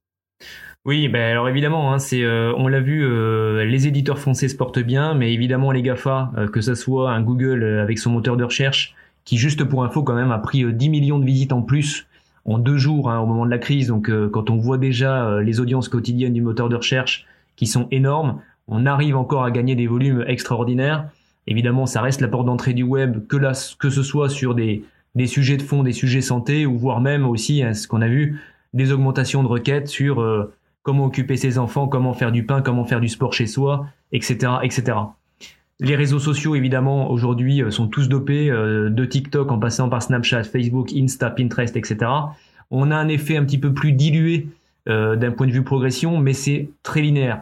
Oui, 0.87 1.09
ben 1.09 1.31
alors 1.31 1.49
évidemment, 1.49 1.91
hein, 1.91 1.99
c'est, 1.99 2.23
euh, 2.23 2.53
on 2.55 2.69
l'a 2.69 2.79
vu, 2.79 3.05
euh, 3.05 3.65
les 3.65 3.87
éditeurs 3.87 4.19
français 4.19 4.47
se 4.47 4.55
portent 4.55 4.79
bien, 4.79 5.15
mais 5.15 5.33
évidemment 5.33 5.73
les 5.73 5.81
Gafa, 5.81 6.31
euh, 6.37 6.47
que 6.47 6.61
ce 6.61 6.75
soit 6.75 7.11
un 7.11 7.21
Google 7.21 7.61
avec 7.81 7.99
son 7.99 8.09
moteur 8.09 8.37
de 8.37 8.45
recherche, 8.45 8.95
qui 9.25 9.37
juste 9.37 9.65
pour 9.65 9.83
info 9.83 10.01
quand 10.01 10.15
même 10.15 10.31
a 10.31 10.37
pris 10.37 10.63
10 10.63 10.87
millions 10.87 11.19
de 11.19 11.25
visites 11.25 11.51
en 11.51 11.61
plus 11.61 12.07
en 12.45 12.57
deux 12.57 12.77
jours 12.77 13.11
hein, 13.11 13.19
au 13.19 13.25
moment 13.25 13.45
de 13.45 13.51
la 13.51 13.57
crise. 13.57 13.87
Donc 13.87 14.09
quand 14.31 14.49
on 14.49 14.55
voit 14.55 14.77
déjà 14.77 15.41
les 15.41 15.59
audiences 15.59 15.89
quotidiennes 15.89 16.31
du 16.31 16.41
moteur 16.41 16.69
de 16.69 16.77
recherche 16.77 17.25
qui 17.57 17.65
sont 17.67 17.89
énormes, 17.91 18.39
on 18.69 18.85
arrive 18.85 19.17
encore 19.17 19.43
à 19.43 19.51
gagner 19.51 19.75
des 19.75 19.87
volumes 19.87 20.23
extraordinaires. 20.25 21.09
Évidemment, 21.47 21.85
ça 21.85 21.99
reste 21.99 22.21
la 22.21 22.29
porte 22.29 22.45
d'entrée 22.45 22.73
du 22.73 22.83
web, 22.83 23.27
que, 23.27 23.35
là, 23.35 23.51
que 23.77 23.89
ce 23.89 24.03
soit 24.03 24.29
sur 24.29 24.55
des, 24.55 24.85
des 25.15 25.27
sujets 25.27 25.57
de 25.57 25.63
fond, 25.63 25.83
des 25.83 25.91
sujets 25.91 26.21
santé, 26.21 26.65
ou 26.65 26.77
voire 26.77 27.01
même 27.01 27.25
aussi, 27.25 27.61
hein, 27.61 27.73
ce 27.73 27.89
qu'on 27.89 28.01
a 28.01 28.07
vu, 28.07 28.39
des 28.73 28.93
augmentations 28.93 29.43
de 29.43 29.49
requêtes 29.49 29.89
sur 29.89 30.49
comment 30.87 31.07
occuper 31.07 31.35
ses 31.35 31.57
enfants, 31.57 31.89
comment 31.89 32.13
faire 32.13 32.31
du 32.31 32.45
pain, 32.45 32.61
comment 32.61 32.85
faire 32.85 33.01
du 33.01 33.09
sport 33.09 33.33
chez 33.33 33.45
soi, 33.45 33.87
etc., 34.13 34.53
etc. 34.63 34.99
Les 35.81 35.97
réseaux 35.97 36.19
sociaux, 36.19 36.55
évidemment, 36.55 37.11
aujourd'hui, 37.11 37.61
euh, 37.61 37.71
sont 37.71 37.87
tous 37.87 38.07
dopés, 38.07 38.49
euh, 38.49 38.89
de 38.89 39.03
TikTok 39.03 39.51
en 39.51 39.59
passant 39.59 39.89
par 39.89 40.01
Snapchat, 40.01 40.45
Facebook, 40.45 40.93
Insta, 40.95 41.29
Pinterest, 41.29 41.75
etc. 41.75 42.09
On 42.71 42.89
a 42.89 42.95
un 42.95 43.09
effet 43.09 43.35
un 43.35 43.43
petit 43.43 43.57
peu 43.57 43.73
plus 43.73 43.91
dilué 43.91 44.47
euh, 44.87 45.17
d'un 45.17 45.31
point 45.31 45.45
de 45.45 45.51
vue 45.51 45.65
progression, 45.65 46.19
mais 46.19 46.31
c'est 46.31 46.69
très 46.83 47.01
linéaire. 47.01 47.41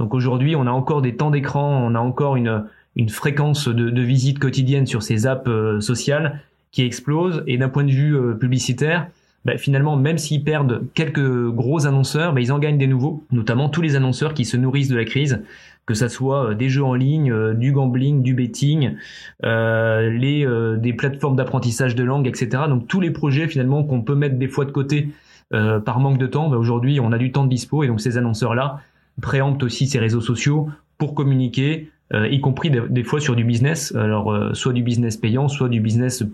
Donc 0.00 0.12
aujourd'hui, 0.12 0.56
on 0.56 0.66
a 0.66 0.72
encore 0.72 1.00
des 1.00 1.14
temps 1.14 1.30
d'écran, 1.30 1.84
on 1.86 1.94
a 1.94 2.00
encore 2.00 2.34
une, 2.34 2.64
fréquence 3.08 3.68
de, 3.68 3.88
de 3.88 4.02
visite 4.02 4.40
quotidienne 4.40 4.86
sur 4.86 5.04
ces 5.04 5.28
apps 5.28 5.48
sociales 5.78 6.40
qui 6.72 6.82
explose. 6.82 7.44
Et 7.46 7.56
d'un 7.56 7.68
point 7.68 7.84
de 7.84 7.92
vue 7.92 8.36
publicitaire, 8.40 9.06
bah, 9.44 9.56
finalement, 9.56 9.96
même 9.96 10.18
s'ils 10.18 10.44
perdent 10.44 10.84
quelques 10.94 11.48
gros 11.48 11.86
annonceurs, 11.86 12.34
bah, 12.34 12.40
ils 12.40 12.52
en 12.52 12.58
gagnent 12.58 12.78
des 12.78 12.86
nouveaux, 12.86 13.24
notamment 13.30 13.68
tous 13.68 13.80
les 13.80 13.96
annonceurs 13.96 14.34
qui 14.34 14.44
se 14.44 14.56
nourrissent 14.56 14.88
de 14.88 14.96
la 14.96 15.04
crise, 15.04 15.42
que 15.86 15.94
ça 15.94 16.08
soit 16.08 16.50
euh, 16.50 16.54
des 16.54 16.68
jeux 16.68 16.84
en 16.84 16.94
ligne, 16.94 17.32
euh, 17.32 17.54
du 17.54 17.72
gambling, 17.72 18.22
du 18.22 18.34
betting, 18.34 18.96
euh, 19.44 20.10
les, 20.10 20.46
euh, 20.46 20.76
des 20.76 20.92
plateformes 20.92 21.36
d'apprentissage 21.36 21.94
de 21.94 22.04
langue, 22.04 22.26
etc. 22.26 22.64
Donc 22.68 22.86
tous 22.86 23.00
les 23.00 23.10
projets 23.10 23.48
finalement 23.48 23.82
qu'on 23.82 24.02
peut 24.02 24.14
mettre 24.14 24.36
des 24.36 24.48
fois 24.48 24.66
de 24.66 24.72
côté 24.72 25.08
euh, 25.52 25.80
par 25.80 25.98
manque 26.00 26.18
de 26.18 26.26
temps, 26.26 26.48
bah, 26.48 26.58
aujourd'hui 26.58 27.00
on 27.00 27.10
a 27.10 27.18
du 27.18 27.32
temps 27.32 27.44
de 27.44 27.50
dispo 27.50 27.82
et 27.82 27.88
donc 27.88 28.00
ces 28.00 28.18
annonceurs-là 28.18 28.80
préemptent 29.20 29.62
aussi 29.62 29.86
ces 29.86 29.98
réseaux 29.98 30.20
sociaux 30.20 30.68
pour 30.98 31.14
communiquer, 31.14 31.90
y 32.12 32.40
compris 32.40 32.70
des, 32.70 33.04
fois 33.04 33.20
sur 33.20 33.36
du 33.36 33.44
business, 33.44 33.94
alors 33.94 34.32
euh, 34.32 34.52
soit 34.52 34.72
du 34.72 34.82
business 34.82 35.16
payant, 35.16 35.48
soit 35.48 35.68
du 35.68 35.80
business 35.80 36.24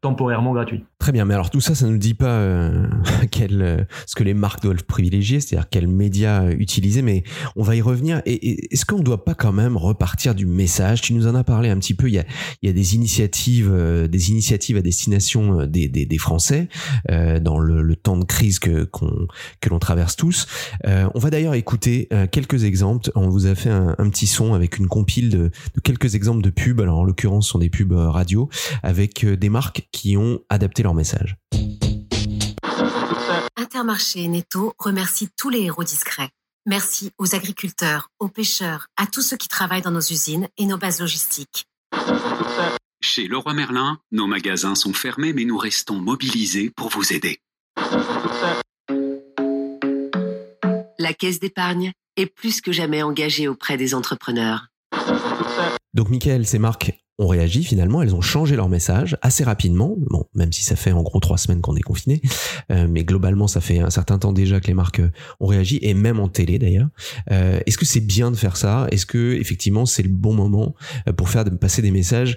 temporairement 0.00 0.54
gratuit. 0.54 0.84
Très 0.98 1.12
bien, 1.12 1.26
mais 1.26 1.34
alors 1.34 1.50
tout 1.50 1.60
ça, 1.60 1.74
ça 1.74 1.86
ne 1.86 1.92
nous 1.92 1.98
dit 1.98 2.14
pas 2.14 2.38
euh, 2.38 2.86
quel, 3.30 3.86
ce 4.06 4.14
que 4.14 4.24
les 4.24 4.32
marques 4.32 4.62
doivent 4.62 4.84
privilégier, 4.84 5.40
c'est-à-dire 5.40 5.68
quels 5.68 5.86
médias 5.86 6.50
utiliser, 6.52 7.02
mais 7.02 7.24
on 7.56 7.62
va 7.62 7.76
y 7.76 7.82
revenir. 7.82 8.22
Et, 8.24 8.72
est-ce 8.72 8.86
qu'on 8.86 8.98
ne 8.98 9.02
doit 9.02 9.24
pas 9.24 9.34
quand 9.34 9.52
même 9.52 9.76
repartir 9.76 10.34
du 10.34 10.46
message? 10.46 11.02
Tu 11.02 11.12
nous 11.12 11.26
en 11.26 11.34
as 11.34 11.44
parlé 11.44 11.68
un 11.68 11.78
petit 11.78 11.94
peu, 11.94 12.08
il 12.08 12.14
y 12.14 12.18
a, 12.18 12.24
il 12.62 12.68
y 12.68 12.70
a 12.70 12.72
des 12.72 12.94
initiatives, 12.94 13.70
des 14.08 14.30
initiatives 14.30 14.78
à 14.78 14.82
destination 14.82 15.66
des, 15.66 15.88
des, 15.88 16.18
Français 16.18 16.68
dans 17.08 17.58
le, 17.58 17.96
temps 17.96 18.16
de 18.16 18.24
crise 18.24 18.58
que, 18.58 18.84
qu'on, 18.84 19.26
que 19.60 19.68
l'on 19.68 19.78
traverse 19.78 20.16
tous. 20.16 20.46
on 20.84 21.18
va 21.18 21.30
d'ailleurs 21.30 21.54
écouter 21.54 22.08
quelques 22.30 22.64
exemples. 22.64 23.10
On 23.14 23.28
vous 23.28 23.46
a 23.46 23.54
fait 23.54 23.70
un, 23.70 23.94
un 23.98 24.08
petit 24.08 24.26
son 24.26 24.54
avec 24.54 24.78
une 24.78 24.88
pile 25.04 25.30
de, 25.30 25.50
quelques 25.82 26.14
exemples 26.14 26.42
de 26.42 26.50
pubs, 26.50 26.80
alors 26.80 26.98
en 26.98 27.04
l'occurrence 27.04 27.46
ce 27.46 27.52
sont 27.52 27.58
des 27.58 27.70
pubs 27.70 27.92
euh, 27.92 28.10
radio, 28.10 28.48
avec 28.82 29.24
euh, 29.24 29.36
des 29.36 29.48
marques 29.48 29.88
qui 29.92 30.16
ont 30.16 30.40
adapté 30.48 30.82
leur 30.82 30.94
message. 30.94 31.36
Intermarché 33.56 34.22
et 34.22 34.28
Netto 34.28 34.74
remercie 34.78 35.28
tous 35.36 35.50
les 35.50 35.62
héros 35.62 35.84
discrets. 35.84 36.30
Merci 36.66 37.10
aux 37.18 37.34
agriculteurs, 37.34 38.08
aux 38.20 38.28
pêcheurs, 38.28 38.86
à 38.96 39.06
tous 39.06 39.22
ceux 39.22 39.36
qui 39.36 39.48
travaillent 39.48 39.82
dans 39.82 39.90
nos 39.90 40.00
usines 40.00 40.48
et 40.56 40.66
nos 40.66 40.78
bases 40.78 41.00
logistiques. 41.00 41.66
Chez 43.00 43.26
Leroy 43.26 43.54
Merlin, 43.54 43.98
nos 44.12 44.26
magasins 44.26 44.74
sont 44.74 44.92
fermés 44.92 45.32
mais 45.32 45.44
nous 45.44 45.58
restons 45.58 45.96
mobilisés 45.96 46.70
pour 46.70 46.88
vous 46.90 47.12
aider. 47.12 47.40
La 50.98 51.14
caisse 51.14 51.40
d'épargne 51.40 51.92
est 52.16 52.26
plus 52.26 52.60
que 52.60 52.70
jamais 52.72 53.02
engagée 53.02 53.48
auprès 53.48 53.76
des 53.76 53.94
entrepreneurs. 53.94 54.68
Donc 55.94 56.10
Michael, 56.10 56.46
ces 56.46 56.58
marques 56.58 56.92
ont 57.18 57.28
réagi 57.28 57.62
finalement, 57.62 58.02
elles 58.02 58.14
ont 58.14 58.20
changé 58.20 58.56
leur 58.56 58.68
message 58.68 59.16
assez 59.20 59.44
rapidement, 59.44 59.94
bon, 60.10 60.24
même 60.34 60.50
si 60.50 60.62
ça 60.62 60.76
fait 60.76 60.92
en 60.92 61.02
gros 61.02 61.20
trois 61.20 61.36
semaines 61.36 61.60
qu'on 61.60 61.76
est 61.76 61.82
confiné, 61.82 62.22
euh, 62.70 62.86
mais 62.88 63.04
globalement 63.04 63.46
ça 63.46 63.60
fait 63.60 63.80
un 63.80 63.90
certain 63.90 64.18
temps 64.18 64.32
déjà 64.32 64.60
que 64.60 64.66
les 64.66 64.74
marques 64.74 65.02
ont 65.38 65.46
réagi, 65.46 65.78
et 65.82 65.94
même 65.94 66.18
en 66.18 66.28
télé 66.28 66.58
d'ailleurs. 66.58 66.88
Euh, 67.30 67.60
est-ce 67.66 67.76
que 67.76 67.84
c'est 67.84 68.00
bien 68.00 68.30
de 68.30 68.36
faire 68.36 68.56
ça? 68.56 68.86
Est-ce 68.90 69.06
que 69.06 69.34
effectivement 69.34 69.84
c'est 69.84 70.02
le 70.02 70.08
bon 70.08 70.32
moment 70.32 70.74
euh, 71.06 71.12
pour 71.12 71.28
faire 71.28 71.44
passer 71.60 71.82
des 71.82 71.90
messages 71.90 72.36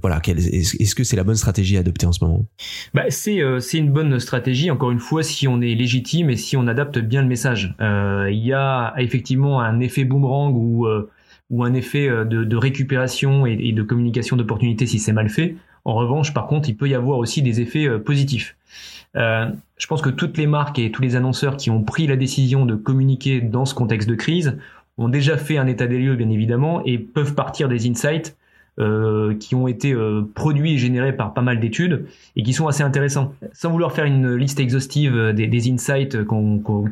voilà, 0.00 0.22
est-ce 0.24 0.94
que 0.94 1.04
c'est 1.04 1.16
la 1.16 1.24
bonne 1.24 1.36
stratégie 1.36 1.76
à 1.76 1.80
adopter 1.80 2.06
en 2.06 2.12
ce 2.12 2.24
moment? 2.24 2.46
Bah, 2.94 3.02
c'est 3.10 3.38
c'est 3.60 3.76
une 3.76 3.92
bonne 3.92 4.18
stratégie. 4.18 4.70
Encore 4.70 4.92
une 4.92 4.98
fois, 4.98 5.22
si 5.22 5.46
on 5.46 5.60
est 5.60 5.74
légitime 5.74 6.30
et 6.30 6.38
si 6.38 6.56
on 6.56 6.66
adapte 6.66 6.98
bien 6.98 7.20
le 7.20 7.28
message, 7.28 7.74
il 7.80 8.42
y 8.42 8.54
a 8.54 8.94
effectivement 8.96 9.60
un 9.60 9.80
effet 9.80 10.04
boomerang 10.04 10.56
où 10.56 10.86
ou 11.50 11.64
un 11.64 11.74
effet 11.74 12.08
euh, 12.08 12.24
de, 12.24 12.56
récupération 12.56 13.46
et, 13.46 13.72
de 13.72 13.82
communication 13.82 14.36
d'opportunités 14.36 14.86
si 14.86 14.98
c'est 14.98 15.12
mal 15.12 15.28
fait. 15.28 15.56
En 15.84 15.94
revanche, 15.94 16.34
par 16.34 16.46
contre, 16.46 16.68
il 16.68 16.76
peut 16.76 16.88
y 16.88 16.94
avoir 16.94 17.18
aussi 17.18 17.42
des 17.42 17.60
effets 17.60 17.86
euh, 17.86 17.98
positifs. 17.98 18.56
Euh, 19.16 19.46
je 19.78 19.86
pense 19.86 20.02
que 20.02 20.10
toutes 20.10 20.36
les 20.36 20.46
marques 20.46 20.78
et 20.78 20.90
tous 20.90 21.02
les 21.02 21.16
annonceurs 21.16 21.56
qui 21.56 21.70
ont 21.70 21.82
pris 21.82 22.06
la 22.06 22.16
décision 22.16 22.66
de 22.66 22.74
communiquer 22.74 23.40
dans 23.40 23.64
ce 23.64 23.74
contexte 23.74 24.08
de 24.08 24.14
crise 24.14 24.58
ont 24.98 25.08
déjà 25.08 25.36
fait 25.36 25.58
un 25.58 25.66
état 25.66 25.86
des 25.86 25.98
lieux, 25.98 26.16
bien 26.16 26.30
évidemment, 26.30 26.82
et 26.84 26.98
peuvent 26.98 27.34
partir 27.34 27.68
des 27.68 27.88
insights 27.88 28.36
qui 29.40 29.54
ont 29.54 29.66
été 29.68 29.96
produits 30.34 30.74
et 30.74 30.78
générés 30.78 31.14
par 31.14 31.32
pas 31.32 31.40
mal 31.40 31.60
d'études 31.60 32.06
et 32.34 32.42
qui 32.42 32.52
sont 32.52 32.68
assez 32.68 32.82
intéressants. 32.82 33.32
Sans 33.54 33.70
vouloir 33.70 33.92
faire 33.92 34.04
une 34.04 34.34
liste 34.34 34.60
exhaustive 34.60 35.32
des, 35.34 35.70
insights 35.70 36.18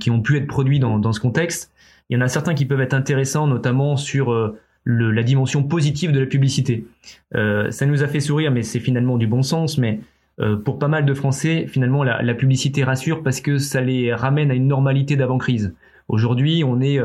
qui 0.00 0.10
ont 0.10 0.22
pu 0.22 0.38
être 0.38 0.46
produits 0.46 0.78
dans, 0.78 0.98
dans 0.98 1.12
ce 1.12 1.20
contexte, 1.20 1.73
il 2.10 2.14
y 2.14 2.16
en 2.16 2.20
a 2.20 2.28
certains 2.28 2.54
qui 2.54 2.66
peuvent 2.66 2.80
être 2.80 2.94
intéressants, 2.94 3.46
notamment 3.46 3.96
sur 3.96 4.32
euh, 4.32 4.58
la 4.86 5.22
dimension 5.22 5.62
positive 5.62 6.12
de 6.12 6.20
la 6.20 6.26
publicité. 6.26 6.86
Euh, 7.34 7.70
ça 7.70 7.86
nous 7.86 8.02
a 8.02 8.08
fait 8.08 8.20
sourire, 8.20 8.50
mais 8.50 8.62
c'est 8.62 8.80
finalement 8.80 9.16
du 9.16 9.26
bon 9.26 9.42
sens. 9.42 9.78
Mais 9.78 10.00
euh, 10.40 10.56
pour 10.56 10.78
pas 10.78 10.88
mal 10.88 11.06
de 11.06 11.14
Français, 11.14 11.66
finalement, 11.66 12.04
la, 12.04 12.34
publicité 12.34 12.84
rassure 12.84 13.22
parce 13.22 13.40
que 13.40 13.58
ça 13.58 13.80
les 13.80 14.12
ramène 14.12 14.50
à 14.50 14.54
une 14.54 14.68
normalité 14.68 15.16
d'avant-crise. 15.16 15.74
Aujourd'hui, 16.08 16.62
on 16.64 16.82
est 16.82 17.00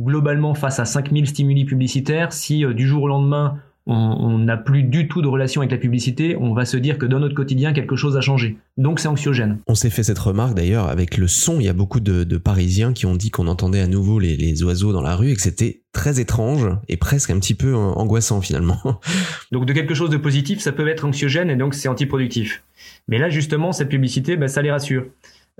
globalement 0.00 0.54
face 0.54 0.80
à 0.80 0.86
5000 0.86 1.26
stimuli 1.26 1.64
publicitaires. 1.66 2.32
Si 2.32 2.64
du 2.64 2.86
jour 2.86 3.02
au 3.02 3.08
lendemain, 3.08 3.58
on 3.90 4.38
n'a 4.38 4.56
plus 4.56 4.82
du 4.82 5.08
tout 5.08 5.22
de 5.22 5.28
relation 5.28 5.62
avec 5.62 5.70
la 5.70 5.78
publicité, 5.78 6.36
on 6.38 6.52
va 6.52 6.64
se 6.66 6.76
dire 6.76 6.98
que 6.98 7.06
dans 7.06 7.20
notre 7.20 7.34
quotidien, 7.34 7.72
quelque 7.72 7.96
chose 7.96 8.16
a 8.16 8.20
changé. 8.20 8.58
Donc 8.76 9.00
c'est 9.00 9.08
anxiogène. 9.08 9.58
On 9.66 9.74
s'est 9.74 9.88
fait 9.88 10.02
cette 10.02 10.18
remarque 10.18 10.54
d'ailleurs 10.54 10.88
avec 10.88 11.16
le 11.16 11.26
son. 11.26 11.58
Il 11.58 11.64
y 11.64 11.68
a 11.68 11.72
beaucoup 11.72 12.00
de, 12.00 12.36
Parisiens 12.36 12.92
qui 12.92 13.06
ont 13.06 13.16
dit 13.16 13.30
qu'on 13.30 13.46
entendait 13.46 13.80
à 13.80 13.86
nouveau 13.86 14.18
les, 14.18 14.62
oiseaux 14.62 14.92
dans 14.92 15.02
la 15.02 15.16
rue 15.16 15.30
et 15.30 15.34
que 15.34 15.40
c'était 15.42 15.82
très 15.92 16.20
étrange 16.20 16.68
et 16.88 16.96
presque 16.96 17.30
un 17.30 17.38
petit 17.38 17.54
peu 17.54 17.74
angoissant 17.74 18.40
finalement. 18.40 18.78
Donc 19.52 19.64
de 19.64 19.72
quelque 19.72 19.94
chose 19.94 20.10
de 20.10 20.16
positif, 20.18 20.60
ça 20.60 20.72
peut 20.72 20.86
être 20.86 21.04
anxiogène 21.04 21.50
et 21.50 21.56
donc 21.56 21.74
c'est 21.74 21.88
antiproductif. 21.88 22.62
Mais 23.08 23.18
là 23.18 23.30
justement, 23.30 23.72
cette 23.72 23.88
publicité, 23.88 24.36
bah, 24.36 24.48
ça 24.48 24.62
les 24.62 24.70
rassure. 24.70 25.04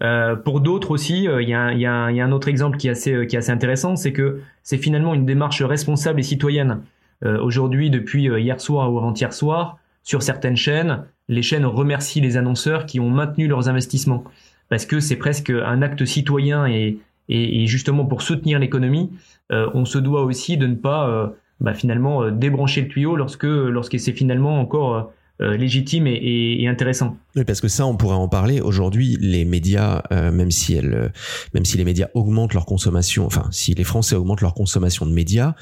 Euh, 0.00 0.36
pour 0.36 0.60
d'autres 0.60 0.92
aussi, 0.92 1.26
euh, 1.26 1.42
il 1.42 1.48
y, 1.48 1.54
a, 1.54 1.72
y, 1.72 1.86
a 1.86 2.24
un 2.24 2.32
autre 2.32 2.48
exemple 2.48 2.76
qui 2.76 2.86
est 2.86 2.92
assez, 2.92 3.12
euh, 3.12 3.24
qui 3.24 3.34
est 3.34 3.38
assez 3.38 3.50
intéressant, 3.50 3.96
c'est 3.96 4.12
que 4.12 4.40
c'est 4.62 4.78
finalement 4.78 5.12
une 5.14 5.26
démarche 5.26 5.62
responsable 5.62 6.20
et 6.20 6.22
citoyenne. 6.22 6.82
Euh, 7.24 7.40
aujourd'hui, 7.40 7.90
depuis 7.90 8.28
euh, 8.28 8.40
hier 8.40 8.60
soir 8.60 8.92
ou 8.92 8.98
avant-hier 8.98 9.32
soir, 9.32 9.78
sur 10.02 10.22
certaines 10.22 10.56
chaînes, 10.56 11.04
les 11.28 11.42
chaînes 11.42 11.66
remercient 11.66 12.20
les 12.20 12.36
annonceurs 12.36 12.86
qui 12.86 13.00
ont 13.00 13.10
maintenu 13.10 13.48
leurs 13.48 13.68
investissements. 13.68 14.24
Parce 14.68 14.86
que 14.86 15.00
c'est 15.00 15.16
presque 15.16 15.50
un 15.50 15.82
acte 15.82 16.04
citoyen 16.04 16.66
et, 16.66 16.98
et, 17.28 17.66
justement 17.66 18.04
pour 18.06 18.22
soutenir 18.22 18.58
l'économie, 18.58 19.10
euh, 19.52 19.68
on 19.74 19.84
se 19.84 19.98
doit 19.98 20.22
aussi 20.22 20.56
de 20.56 20.66
ne 20.66 20.74
pas 20.74 21.32
bah, 21.60 21.74
finalement 21.74 22.30
débrancher 22.30 22.82
le 22.82 22.88
tuyau 22.88 23.16
lorsque, 23.16 23.44
lorsque 23.44 23.98
c'est 23.98 24.12
finalement 24.12 24.60
encore 24.60 25.12
euh, 25.40 25.56
légitime 25.56 26.08
et, 26.08 26.62
et, 26.62 26.66
intéressant. 26.66 27.16
Oui, 27.36 27.44
parce 27.44 27.60
que 27.60 27.68
ça, 27.68 27.86
on 27.86 27.96
pourrait 27.96 28.16
en 28.16 28.26
parler. 28.28 28.60
Aujourd'hui, 28.60 29.16
les 29.20 29.44
médias, 29.44 30.02
euh, 30.10 30.32
même 30.32 30.50
si 30.50 30.74
elles, 30.74 30.94
euh, 30.94 31.08
même 31.54 31.64
si 31.64 31.78
les 31.78 31.84
médias 31.84 32.08
augmentent 32.14 32.54
leur 32.54 32.66
consommation, 32.66 33.24
enfin, 33.24 33.46
si 33.52 33.72
les 33.74 33.84
Français 33.84 34.16
augmentent 34.16 34.40
leur 34.40 34.54
consommation 34.54 35.06
de 35.06 35.12
médias, 35.12 35.54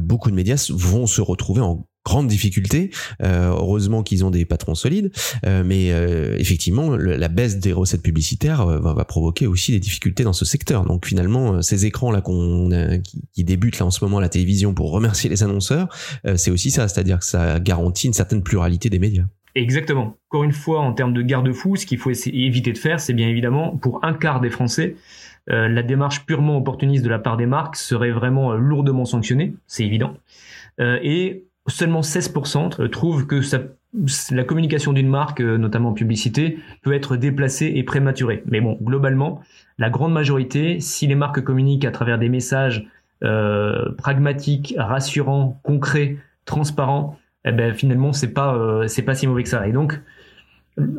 beaucoup 0.00 0.30
de 0.30 0.34
médias 0.34 0.70
vont 0.74 1.06
se 1.06 1.20
retrouver 1.20 1.60
en 1.60 1.86
grande 2.08 2.26
difficulté. 2.26 2.90
Euh, 3.22 3.50
heureusement 3.50 4.02
qu'ils 4.02 4.24
ont 4.24 4.30
des 4.30 4.46
patrons 4.46 4.74
solides, 4.74 5.12
euh, 5.44 5.62
mais 5.64 5.92
euh, 5.92 6.36
effectivement, 6.38 6.96
la 6.96 7.28
baisse 7.28 7.58
des 7.58 7.72
recettes 7.72 8.02
publicitaires 8.02 8.66
va, 8.66 9.04
provoquer 9.04 9.46
aussi 9.46 9.72
des 9.72 9.80
difficultés 9.80 10.24
dans 10.24 10.32
ce 10.32 10.44
secteur. 10.44 10.84
Donc 10.84 11.06
finalement, 11.06 11.62
ces 11.62 11.86
écrans 11.86 12.10
là 12.10 12.20
qu'on 12.20 12.70
qui, 13.04 13.22
qui, 13.32 13.44
débutent 13.44 13.78
là 13.78 13.86
en 13.86 13.90
ce 13.90 14.04
moment 14.04 14.18
à 14.18 14.20
la 14.20 14.28
télévision 14.28 14.74
pour 14.74 14.90
remercier 14.90 15.28
les 15.30 15.42
annonceurs, 15.42 15.88
c'est 16.36 16.50
aussi 16.50 16.70
ça, 16.70 16.88
c'est-à-dire 16.88 17.18
que 17.18 17.24
ça 17.24 17.60
garantit 17.60 18.06
une 18.06 18.12
certaine 18.12 18.42
pluralité 18.42 18.90
des 18.90 18.98
médias. 18.98 19.24
Exactement. 19.54 20.16
Encore 20.28 20.44
une 20.44 20.52
fois, 20.52 20.80
en 20.80 20.92
termes 20.92 21.14
de 21.14 21.22
garde-fou, 21.22 21.76
ce 21.76 21.86
qu'il 21.86 21.98
faut 21.98 22.10
éviter 22.10 22.72
de 22.72 22.78
faire, 22.78 23.00
c'est 23.00 23.14
bien 23.14 23.28
évidemment 23.28 23.76
pour 23.76 24.04
un 24.04 24.14
quart 24.14 24.40
des 24.40 24.50
Français. 24.50 24.96
la 25.46 25.82
démarche 25.82 26.26
purement 26.26 26.56
opportuniste 26.58 27.04
de 27.04 27.10
la 27.10 27.18
part 27.18 27.36
des 27.36 27.46
marques 27.46 27.76
serait 27.76 28.12
vraiment 28.12 28.54
lourdement 28.54 29.04
sanctionnée, 29.04 29.54
c'est 29.66 29.84
évident. 29.84 30.14
et 30.78 31.47
seulement 31.68 32.00
16% 32.00 32.88
trouvent 32.90 33.26
que 33.26 33.40
la 34.30 34.44
communication 34.44 34.92
d'une 34.92 35.08
marque, 35.08 35.40
euh, 35.40 35.56
notamment 35.56 35.90
en 35.90 35.94
publicité, 35.94 36.58
peut 36.82 36.92
être 36.92 37.16
déplacée 37.16 37.72
et 37.74 37.82
prématurée. 37.82 38.42
Mais 38.46 38.60
bon, 38.60 38.78
globalement, 38.82 39.40
la 39.78 39.90
grande 39.90 40.12
majorité, 40.12 40.80
si 40.80 41.06
les 41.06 41.14
marques 41.14 41.42
communiquent 41.42 41.84
à 41.84 41.90
travers 41.90 42.18
des 42.18 42.28
messages 42.28 42.86
euh, 43.24 43.90
pragmatiques, 43.96 44.74
rassurants, 44.76 45.58
concrets, 45.62 46.16
transparents, 46.44 47.18
eh 47.44 47.52
ben 47.52 47.72
finalement 47.72 48.12
c'est 48.12 48.32
pas 48.32 48.54
euh, 48.54 48.86
c'est 48.88 49.02
pas 49.02 49.14
si 49.14 49.26
mauvais 49.26 49.42
que 49.42 49.48
ça. 49.48 49.66
Et 49.66 49.72
donc, 49.72 50.00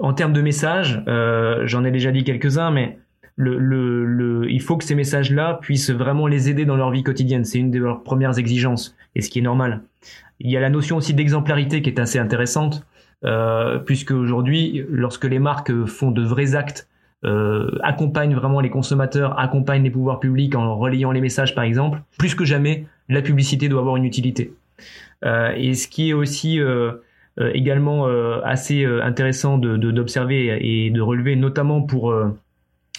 en 0.02 0.14
termes 0.14 0.34
de 0.34 0.42
messages, 0.42 1.02
j'en 1.06 1.86
ai 1.86 1.92
déjà 1.92 2.12
dit 2.12 2.26
quelques-uns, 2.26 2.72
mais 2.72 2.98
le, 3.38 3.58
le, 4.06 4.52
il 4.52 4.62
faut 4.62 4.76
que 4.76 4.84
ces 4.84 4.96
messages-là 4.96 5.60
puissent 5.62 5.92
vraiment 5.92 6.28
les 6.28 6.50
aider 6.50 6.66
dans 6.66 6.76
leur 6.76 6.92
vie 6.92 7.04
quotidienne. 7.04 7.46
C'est 7.46 7.60
une 7.60 7.72
de 7.72 7.80
leurs 7.80 8.04
premières 8.04 8.38
exigences, 8.38 8.98
et 9.16 9.22
ce 9.22 9.30
qui 9.30 9.40
est 9.40 9.44
normal. 9.44 9.82
Il 10.40 10.50
y 10.50 10.58
a 10.58 10.60
la 10.60 10.70
notion 10.70 10.98
aussi 10.98 11.14
d'exemplarité 11.14 11.82
qui 11.82 11.90
est 11.90 12.00
assez 12.00 12.20
intéressante, 12.20 12.86
euh, 13.26 13.80
puisque 13.80 14.12
aujourd'hui, 14.12 14.86
lorsque 14.90 15.26
les 15.26 15.40
marques 15.40 15.86
font 15.86 16.12
de 16.12 16.24
vrais 16.24 16.56
actes, 16.56 16.88
euh, 17.26 17.78
accompagnent 17.84 18.36
vraiment 18.36 18.62
les 18.62 18.70
consommateurs, 18.70 19.38
accompagnent 19.38 19.84
les 19.84 19.90
pouvoirs 19.90 20.22
publics 20.22 20.56
en 20.56 20.78
relayant 20.78 21.12
les 21.12 21.20
messages 21.20 21.54
par 21.54 21.66
exemple, 21.66 22.02
plus 22.18 22.34
que 22.34 22.46
jamais, 22.46 22.86
la 23.10 23.22
publicité 23.22 23.68
doit 23.68 23.82
avoir 23.82 23.98
une 23.98 24.06
utilité. 24.06 24.54
Euh, 25.26 25.54
et 25.58 25.74
ce 25.74 25.88
qui 25.88 26.10
est 26.10 26.14
aussi 26.14 26.60
euh, 26.60 26.94
euh 27.40 27.52
également 27.54 28.08
euh, 28.08 28.40
assez 28.44 28.86
intéressant 28.86 29.58
d'observer 29.58 30.48
de, 30.48 30.58
et 30.62 30.90
de 30.92 31.02
relever, 31.02 31.36
notamment 31.36 31.82
pour 31.82 32.14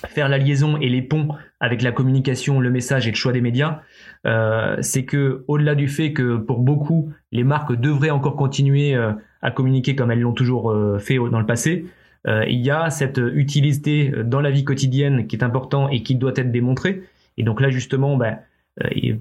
faire 0.09 0.29
la 0.29 0.39
liaison 0.39 0.79
et 0.79 0.89
les 0.89 1.03
ponts 1.03 1.29
avec 1.61 1.83
la 1.83 1.93
communication, 1.93 2.61
le 2.61 2.71
message 2.71 3.07
et 3.07 3.11
le 3.11 3.17
choix 3.17 3.33
des 3.33 3.41
médias, 3.41 3.81
euh, 4.27 4.77
c'est 4.81 5.05
que 5.05 5.45
au-delà 5.49 5.75
du 5.75 5.89
fait 5.89 6.13
que 6.13 6.37
pour 6.37 6.59
beaucoup 6.61 7.13
les 7.33 7.45
marques 7.45 7.75
devraient 7.75 8.11
encore 8.11 8.37
continuer 8.37 8.95
euh, 8.95 9.13
à 9.43 9.51
communiquer 9.51 9.95
comme 9.95 10.11
elles 10.11 10.21
l'ont 10.21 10.33
toujours 10.33 10.71
euh, 10.71 10.99
fait 10.99 11.17
dans 11.17 11.41
le 11.41 11.47
passé, 11.47 11.87
il 12.27 12.61
y 12.61 12.71
a 12.71 12.91
cette 12.91 13.19
utilité 13.33 14.13
dans 14.27 14.43
la 14.43 14.51
vie 14.51 14.63
quotidienne 14.63 15.27
qui 15.27 15.37
est 15.37 15.43
important 15.43 15.89
et 15.89 16.03
qui 16.03 16.17
doit 16.17 16.35
être 16.37 16.53
démontrée. 16.53 17.03
Et 17.39 17.45
donc 17.45 17.63
là 17.63 17.71
justement, 17.71 18.19
ben, 18.19 18.41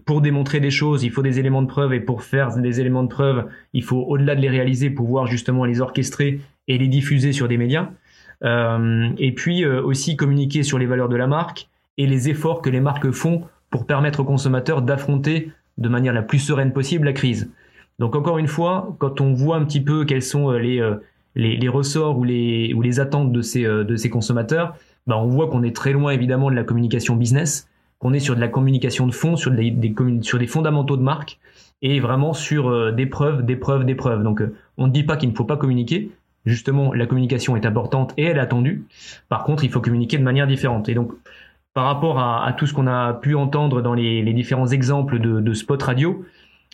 pour 0.04 0.20
démontrer 0.20 0.60
des 0.60 0.70
choses, 0.70 1.06
il 1.06 1.10
faut 1.10 1.22
des 1.22 1.40
éléments 1.40 1.62
de 1.62 1.68
preuve 1.68 1.94
et 1.94 2.02
pour 2.02 2.24
faire 2.24 2.54
des 2.58 2.82
éléments 2.82 3.04
de 3.04 3.08
preuve, 3.08 3.46
il 3.72 3.84
faut 3.84 4.02
au-delà 4.02 4.36
de 4.36 4.42
les 4.42 4.50
réaliser, 4.50 4.90
pouvoir 4.90 5.28
justement 5.28 5.64
les 5.64 5.80
orchestrer 5.80 6.42
et 6.68 6.78
les 6.78 6.90
diffuser 6.90 7.32
sur 7.32 7.48
des 7.48 7.58
médias. 7.58 7.90
Euh, 8.44 9.10
et 9.18 9.34
puis 9.34 9.66
euh, 9.66 9.82
aussi 9.84 10.16
communiquer 10.16 10.64
sur 10.64 10.80
les 10.80 10.86
valeurs 10.86 11.10
de 11.10 11.18
la 11.18 11.28
marque 11.28 11.68
et 11.98 12.08
les 12.08 12.30
efforts 12.30 12.62
que 12.62 12.70
les 12.70 12.80
marques 12.80 13.12
font 13.12 13.44
pour 13.70 13.86
permettre 13.86 14.22
aux 14.22 14.24
consommateurs 14.24 14.82
d'affronter 14.82 15.52
de 15.78 15.90
manière 15.90 16.14
la 16.14 16.22
plus 16.22 16.40
sereine 16.40 16.72
possible 16.72 17.06
la 17.06 17.14
crise. 17.14 17.52
Donc 18.00 18.16
encore 18.16 18.38
une 18.38 18.48
fois, 18.48 18.96
quand 19.00 19.20
on 19.20 19.34
voit 19.34 19.58
un 19.58 19.66
petit 19.66 19.82
peu 19.82 20.06
quels 20.06 20.22
sont 20.22 20.52
euh, 20.52 20.58
les, 20.58 20.96
les, 21.36 21.58
les 21.58 21.68
ressorts 21.68 22.18
ou 22.18 22.24
les, 22.24 22.74
ou 22.74 22.82
les 22.82 23.00
attentes 23.02 23.34
de 23.34 23.42
ces, 23.42 23.64
de 23.64 23.96
ces 23.96 24.10
consommateurs, 24.10 24.76
bah 25.06 25.18
on 25.18 25.28
voit 25.28 25.50
qu'on 25.50 25.64
est 25.64 25.76
très 25.76 25.92
loin 25.92 26.12
évidemment 26.12 26.50
de 26.50 26.56
la 26.56 26.64
communication 26.64 27.16
business, 27.16 27.68
qu'on 28.00 28.14
est 28.14 28.20
sur 28.20 28.36
de 28.36 28.40
la 28.40 28.48
communication 28.48 29.06
de 29.06 29.12
fond, 29.12 29.36
sur 29.36 29.52
des, 29.52 29.70
des, 29.70 29.94
sur 30.22 30.40
des 30.40 30.48
fondamentaux 30.48 30.96
de 30.96 31.04
marque 31.04 31.40
et 31.82 32.00
vraiment 32.00 32.34
sur 32.34 32.94
des 32.94 33.06
preuves, 33.06 33.46
des 33.46 33.56
preuves, 33.56 33.86
des 33.86 33.96
preuves. 33.96 34.24
Donc 34.24 34.42
on 34.78 34.88
ne 34.88 34.92
dit 34.92 35.04
pas 35.04 35.18
qu'il 35.18 35.30
ne 35.30 35.36
faut 35.36 35.46
pas 35.46 35.58
communiquer, 35.58 36.10
justement, 36.46 36.94
la 36.94 37.06
communication 37.06 37.56
est 37.56 37.66
importante 37.66 38.14
et 38.18 38.24
elle 38.24 38.38
est 38.38 38.42
attendue. 38.42 38.86
Par 39.30 39.44
contre, 39.44 39.64
il 39.64 39.70
faut 39.70 39.82
communiquer 39.82 40.18
de 40.18 40.24
manière 40.24 40.48
différente. 40.48 40.90
Et 40.90 40.94
donc, 40.94 41.12
par 41.74 41.86
rapport 41.86 42.20
à, 42.20 42.52
tout 42.58 42.66
ce 42.66 42.74
qu'on 42.74 42.88
a 42.88 43.14
pu 43.14 43.36
entendre 43.36 43.82
dans 43.82 43.94
les, 43.94 44.34
différents 44.34 44.68
exemples 44.68 45.20
de, 45.20 45.40
de 45.40 45.54
spot 45.54 45.82
radio, 45.82 46.26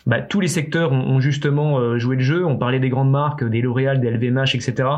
bah, 0.05 0.21
tous 0.21 0.39
les 0.39 0.47
secteurs 0.47 0.91
ont, 0.91 1.19
justement 1.19 1.79
euh, 1.79 1.97
joué 1.97 2.15
le 2.15 2.21
jeu. 2.21 2.45
On 2.45 2.57
parlait 2.57 2.79
des 2.79 2.89
grandes 2.89 3.11
marques, 3.11 3.43
des 3.43 3.61
L'Oréal, 3.61 3.99
des 3.99 4.11
LVMH, 4.11 4.55
etc. 4.55 4.89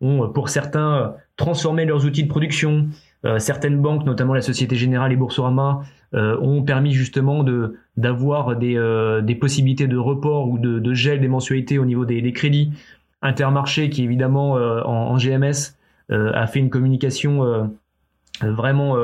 Ont, 0.00 0.24
euh, 0.24 0.26
pour 0.28 0.48
certains, 0.48 1.14
transformé 1.36 1.84
leurs 1.84 2.04
outils 2.04 2.24
de 2.24 2.28
production. 2.28 2.88
Euh, 3.24 3.38
certaines 3.38 3.80
banques, 3.80 4.04
notamment 4.04 4.34
la 4.34 4.40
Société 4.40 4.76
Générale 4.76 5.12
et 5.12 5.16
Boursorama, 5.16 5.82
ont 6.14 6.62
permis 6.62 6.92
justement 6.92 7.44
d'avoir 7.98 8.56
des, 8.56 9.36
possibilités 9.38 9.86
de 9.86 9.98
report 9.98 10.48
ou 10.48 10.58
de, 10.58 10.94
gel 10.94 11.20
des 11.20 11.28
mensualités 11.28 11.78
au 11.78 11.84
niveau 11.84 12.06
des 12.06 12.32
crédits. 12.32 12.72
Intermarché 13.20 13.90
qui 13.90 14.04
évidemment 14.04 14.56
euh, 14.56 14.80
en, 14.82 15.16
GMS 15.16 15.76
euh, 16.10 16.30
a 16.34 16.46
fait 16.46 16.60
une 16.60 16.70
communication 16.70 17.44
euh, 17.44 17.64
vraiment 18.40 18.96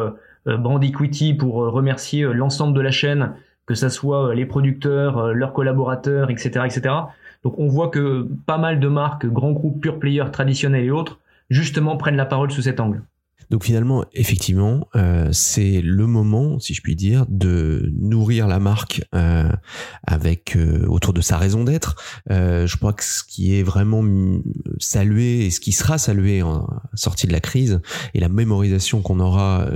brand 0.47 0.83
equity 0.85 1.35
pour 1.35 1.55
remercier 1.55 2.23
l'ensemble 2.23 2.77
de 2.77 2.81
la 2.81 2.93
chaîne, 2.93 3.33
que 3.67 3.75
ce 3.75 3.89
soit 3.89 4.35
les 4.35 4.47
producteurs, 4.47 5.35
leurs 5.35 5.53
collaborateurs, 5.53 6.31
etc., 6.31 6.67
etc. 6.67 6.95
Donc 7.43 7.59
on 7.59 7.67
voit 7.67 7.89
que 7.89 8.29
pas 8.47 8.59
mal 8.59 8.79
de 8.79 8.87
marques, 8.87 9.27
grands 9.27 9.51
groupes 9.51 9.81
pure 9.81 9.99
players 9.99 10.31
traditionnels 10.31 10.85
et 10.85 10.91
autres, 10.93 11.19
justement 11.51 11.97
prennent 11.97 12.17
la 12.17 12.27
parole 12.27 12.53
sous 12.53 12.63
cet 12.63 12.79
angle. 12.79 13.03
Donc 13.51 13.65
finalement, 13.65 14.05
effectivement, 14.13 14.89
euh, 14.97 15.29
c'est 15.33 15.81
le 15.81 16.07
moment, 16.07 16.59
si 16.59 16.75
je 16.75 16.83
puis 16.83 16.97
dire, 16.97 17.27
de 17.29 17.93
nourrir 17.99 18.47
la 18.47 18.59
marque 18.59 19.03
euh, 19.15 19.51
avec 20.07 20.57
euh, 20.57 20.85
autour 20.87 21.13
de 21.13 21.21
sa 21.21 21.39
raison 21.39 21.65
d'être. 21.65 21.97
Euh, 22.31 22.67
je 22.67 22.77
crois 22.77 22.93
que 22.93 23.05
ce 23.05 23.23
qui 23.23 23.59
est 23.59 23.63
vraiment 23.63 24.05
salué 24.79 25.47
et 25.47 25.51
ce 25.51 25.61
qui 25.61 25.73
sera 25.73 25.99
salué 25.99 26.43
en 26.43 26.67
sortie 26.95 27.27
de 27.27 27.33
la 27.33 27.41
crise 27.41 27.81
et 28.15 28.21
la 28.21 28.29
mémorisation 28.29 29.03
qu'on 29.03 29.21
aura 29.21 29.67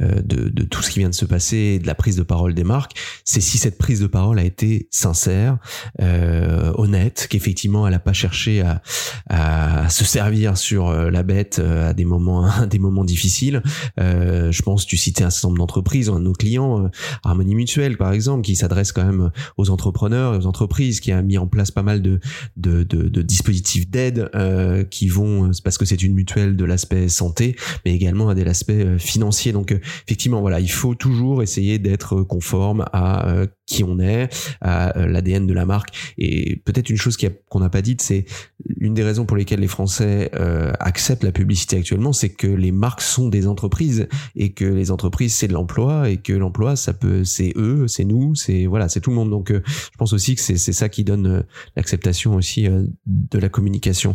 euh, 0.00 0.22
de, 0.22 0.48
de, 0.48 0.62
tout 0.64 0.82
ce 0.82 0.90
qui 0.90 1.00
vient 1.00 1.08
de 1.08 1.14
se 1.14 1.24
passer, 1.24 1.78
de 1.78 1.86
la 1.86 1.94
prise 1.94 2.16
de 2.16 2.22
parole 2.22 2.54
des 2.54 2.64
marques, 2.64 2.96
c'est 3.24 3.40
si 3.40 3.58
cette 3.58 3.78
prise 3.78 4.00
de 4.00 4.06
parole 4.06 4.38
a 4.38 4.44
été 4.44 4.88
sincère, 4.90 5.58
honnête, 5.98 7.26
qu'effectivement 7.30 7.86
elle 7.86 7.92
n'a 7.92 7.98
pas 7.98 8.12
cherché 8.12 8.62
à, 8.62 8.82
à, 9.28 9.88
se 9.88 10.04
servir 10.04 10.56
sur 10.56 10.92
la 10.92 11.22
bête 11.22 11.58
à 11.58 11.92
des 11.92 12.04
moments 12.04 12.44
à 12.50 12.66
des 12.66 12.78
moments 12.78 13.04
difficiles. 13.08 13.62
je 13.96 14.62
pense, 14.62 14.86
tu 14.86 14.96
citais 14.96 15.24
un 15.24 15.30
certain 15.30 15.48
nombre 15.48 15.58
d'entreprises, 15.58 16.08
un 16.08 16.18
de 16.18 16.24
nos 16.24 16.32
clients, 16.32 16.90
Harmonie 17.24 17.54
Mutuelle 17.54 17.96
par 17.96 18.12
exemple, 18.12 18.42
qui 18.42 18.56
s'adresse 18.56 18.92
quand 18.92 19.04
même 19.04 19.30
aux 19.56 19.70
entrepreneurs 19.70 20.34
et 20.34 20.38
aux 20.38 20.46
entreprises, 20.46 21.00
qui 21.00 21.12
a 21.12 21.22
mis 21.22 21.38
en 21.38 21.46
place 21.46 21.70
pas 21.70 21.82
mal 21.82 22.02
de 22.02 23.22
dispositifs 23.22 23.90
d'aide 23.90 24.30
qui 24.90 25.08
vont 25.08 25.50
parce 25.64 25.78
que 25.78 25.84
c'est 25.84 26.02
une 26.02 26.14
mutuelle 26.14 26.56
de 26.56 26.64
l'aspect 26.64 27.08
santé, 27.08 27.56
mais 27.84 27.94
également 27.94 28.28
à 28.28 28.34
de 28.34 28.42
l'aspect 28.42 28.98
financier. 28.98 29.52
Donc 29.52 29.72
effectivement, 30.06 30.40
voilà, 30.40 30.60
il 30.60 30.70
faut 30.70 30.94
toujours 30.94 31.42
essayer 31.42 31.78
d'être 31.78 32.22
conforme 32.22 32.84
à 32.92 33.28
euh, 33.28 33.46
qui 33.66 33.84
on 33.84 33.98
est, 33.98 34.28
à 34.62 34.96
euh, 34.96 35.06
l'ADN 35.06 35.46
de 35.46 35.52
la 35.52 35.66
marque. 35.66 35.90
Et 36.16 36.56
peut-être 36.64 36.88
une 36.88 36.96
chose 36.96 37.16
qu'on 37.16 37.60
n'a 37.60 37.68
pas 37.68 37.82
dite, 37.82 38.00
c'est 38.00 38.24
une 38.78 38.94
des 38.94 39.02
raisons 39.02 39.26
pour 39.26 39.36
lesquelles 39.36 39.60
les 39.60 39.68
Français 39.68 40.30
euh, 40.34 40.72
acceptent 40.80 41.24
la 41.24 41.32
publicité 41.32 41.76
actuellement, 41.76 42.14
c'est 42.14 42.30
que 42.30 42.46
les 42.46 42.72
marques 42.72 42.87
sont 42.98 43.28
des 43.28 43.46
entreprises 43.46 44.08
et 44.34 44.52
que 44.52 44.64
les 44.64 44.90
entreprises 44.90 45.34
c'est 45.34 45.48
de 45.48 45.52
l'emploi 45.52 46.10
et 46.10 46.18
que 46.18 46.32
l'emploi 46.32 46.76
ça 46.76 46.92
peut 46.92 47.24
c'est 47.24 47.52
eux, 47.56 47.86
c'est 47.88 48.04
nous, 48.04 48.34
c'est 48.34 48.66
voilà, 48.66 48.88
c'est 48.88 49.00
tout 49.00 49.10
le 49.10 49.16
monde. 49.16 49.30
Donc 49.30 49.52
je 49.52 49.96
pense 49.98 50.12
aussi 50.12 50.34
que 50.34 50.40
c'est 50.40 50.56
ça 50.56 50.88
qui 50.88 51.04
donne 51.04 51.44
l'acceptation 51.76 52.34
aussi 52.34 52.66
de 53.06 53.38
la 53.38 53.48
communication. 53.48 54.14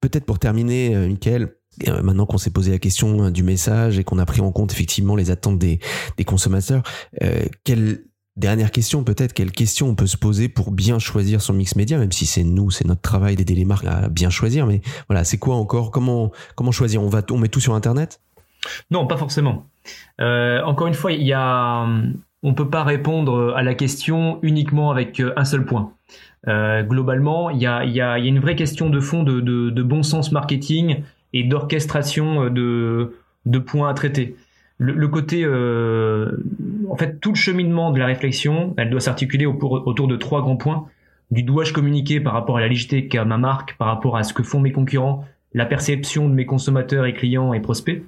peut-être 0.00 0.24
pour 0.24 0.38
terminer, 0.38 0.94
Michael, 1.08 1.54
euh, 1.86 2.02
maintenant 2.02 2.26
qu'on 2.26 2.38
s'est 2.38 2.50
posé 2.50 2.72
la 2.72 2.78
question 2.78 3.24
euh, 3.24 3.30
du 3.30 3.42
message 3.42 3.98
et 3.98 4.04
qu'on 4.04 4.18
a 4.18 4.26
pris 4.26 4.40
en 4.40 4.50
compte 4.50 4.72
effectivement 4.72 5.14
les 5.14 5.30
attentes 5.30 5.58
des, 5.58 5.78
des 6.16 6.24
consommateurs, 6.24 6.82
euh, 7.22 7.44
quelle 7.64 8.04
dernière 8.38 8.70
question 8.70 9.04
peut-être, 9.04 9.32
quelle 9.32 9.50
question 9.50 9.88
on 9.88 9.94
peut 9.94 10.06
se 10.06 10.16
poser 10.16 10.48
pour 10.48 10.70
bien 10.70 10.98
choisir 10.98 11.42
son 11.42 11.52
mix 11.52 11.76
média, 11.76 11.98
même 11.98 12.12
si 12.12 12.24
c'est 12.24 12.44
nous, 12.44 12.70
c'est 12.70 12.86
notre 12.86 13.02
travail 13.02 13.36
d'aider 13.36 13.54
les 13.54 13.64
marques 13.64 13.86
à 13.86 14.08
bien 14.08 14.30
choisir, 14.30 14.66
mais 14.66 14.80
voilà, 15.08 15.24
c'est 15.24 15.38
quoi 15.38 15.56
encore? 15.56 15.90
Comment 15.90 16.32
choisir? 16.72 17.02
On 17.02 17.08
va 17.08 17.22
on 17.30 17.38
met 17.38 17.48
tout 17.48 17.60
sur 17.60 17.74
Internet? 17.74 18.20
Non, 18.90 19.06
pas 19.06 19.16
forcément. 19.16 19.66
Euh, 20.20 20.62
encore 20.62 20.86
une 20.86 20.94
fois, 20.94 21.10
on 22.42 22.54
peut 22.54 22.68
pas 22.68 22.84
répondre 22.84 23.54
à 23.56 23.62
la 23.62 23.74
question 23.74 24.38
uniquement 24.42 24.90
avec 24.90 25.20
un 25.36 25.44
seul 25.44 25.64
point. 25.64 25.92
Euh, 26.46 26.82
globalement, 26.82 27.50
il 27.50 27.60
y 27.60 27.66
a, 27.66 28.18
une 28.18 28.38
vraie 28.38 28.56
question 28.56 28.90
de 28.90 29.00
fond 29.00 29.22
de, 29.22 29.82
bon 29.82 30.02
sens 30.02 30.32
marketing 30.32 31.02
et 31.32 31.44
d'orchestration 31.44 32.44
euh, 32.44 32.50
de, 32.50 33.16
de 33.46 33.58
points 33.58 33.90
à 33.90 33.94
traiter. 33.94 34.36
Le, 34.80 35.08
côté, 35.08 35.42
euh, 35.44 36.36
en 36.88 36.96
fait, 36.96 37.20
tout 37.20 37.30
le 37.30 37.36
cheminement 37.36 37.90
de 37.90 37.98
la 37.98 38.06
réflexion, 38.06 38.74
elle 38.76 38.90
doit 38.90 39.00
s'articuler 39.00 39.44
autour 39.44 40.06
de 40.06 40.16
trois 40.16 40.40
grands 40.40 40.56
points. 40.56 40.86
Du 41.32 41.42
dois-je 41.42 41.72
communiquer 41.72 42.20
par 42.20 42.32
rapport 42.32 42.58
à 42.58 42.60
la 42.60 42.68
légitimité 42.68 43.08
qu'a 43.08 43.24
ma 43.24 43.38
marque, 43.38 43.76
par 43.76 43.88
rapport 43.88 44.16
à 44.16 44.22
ce 44.22 44.32
que 44.32 44.44
font 44.44 44.60
mes 44.60 44.70
concurrents, 44.72 45.24
la 45.52 45.66
perception 45.66 46.28
de 46.28 46.34
mes 46.34 46.46
consommateurs 46.46 47.06
et 47.06 47.12
clients 47.12 47.52
et 47.52 47.60
prospects. 47.60 48.02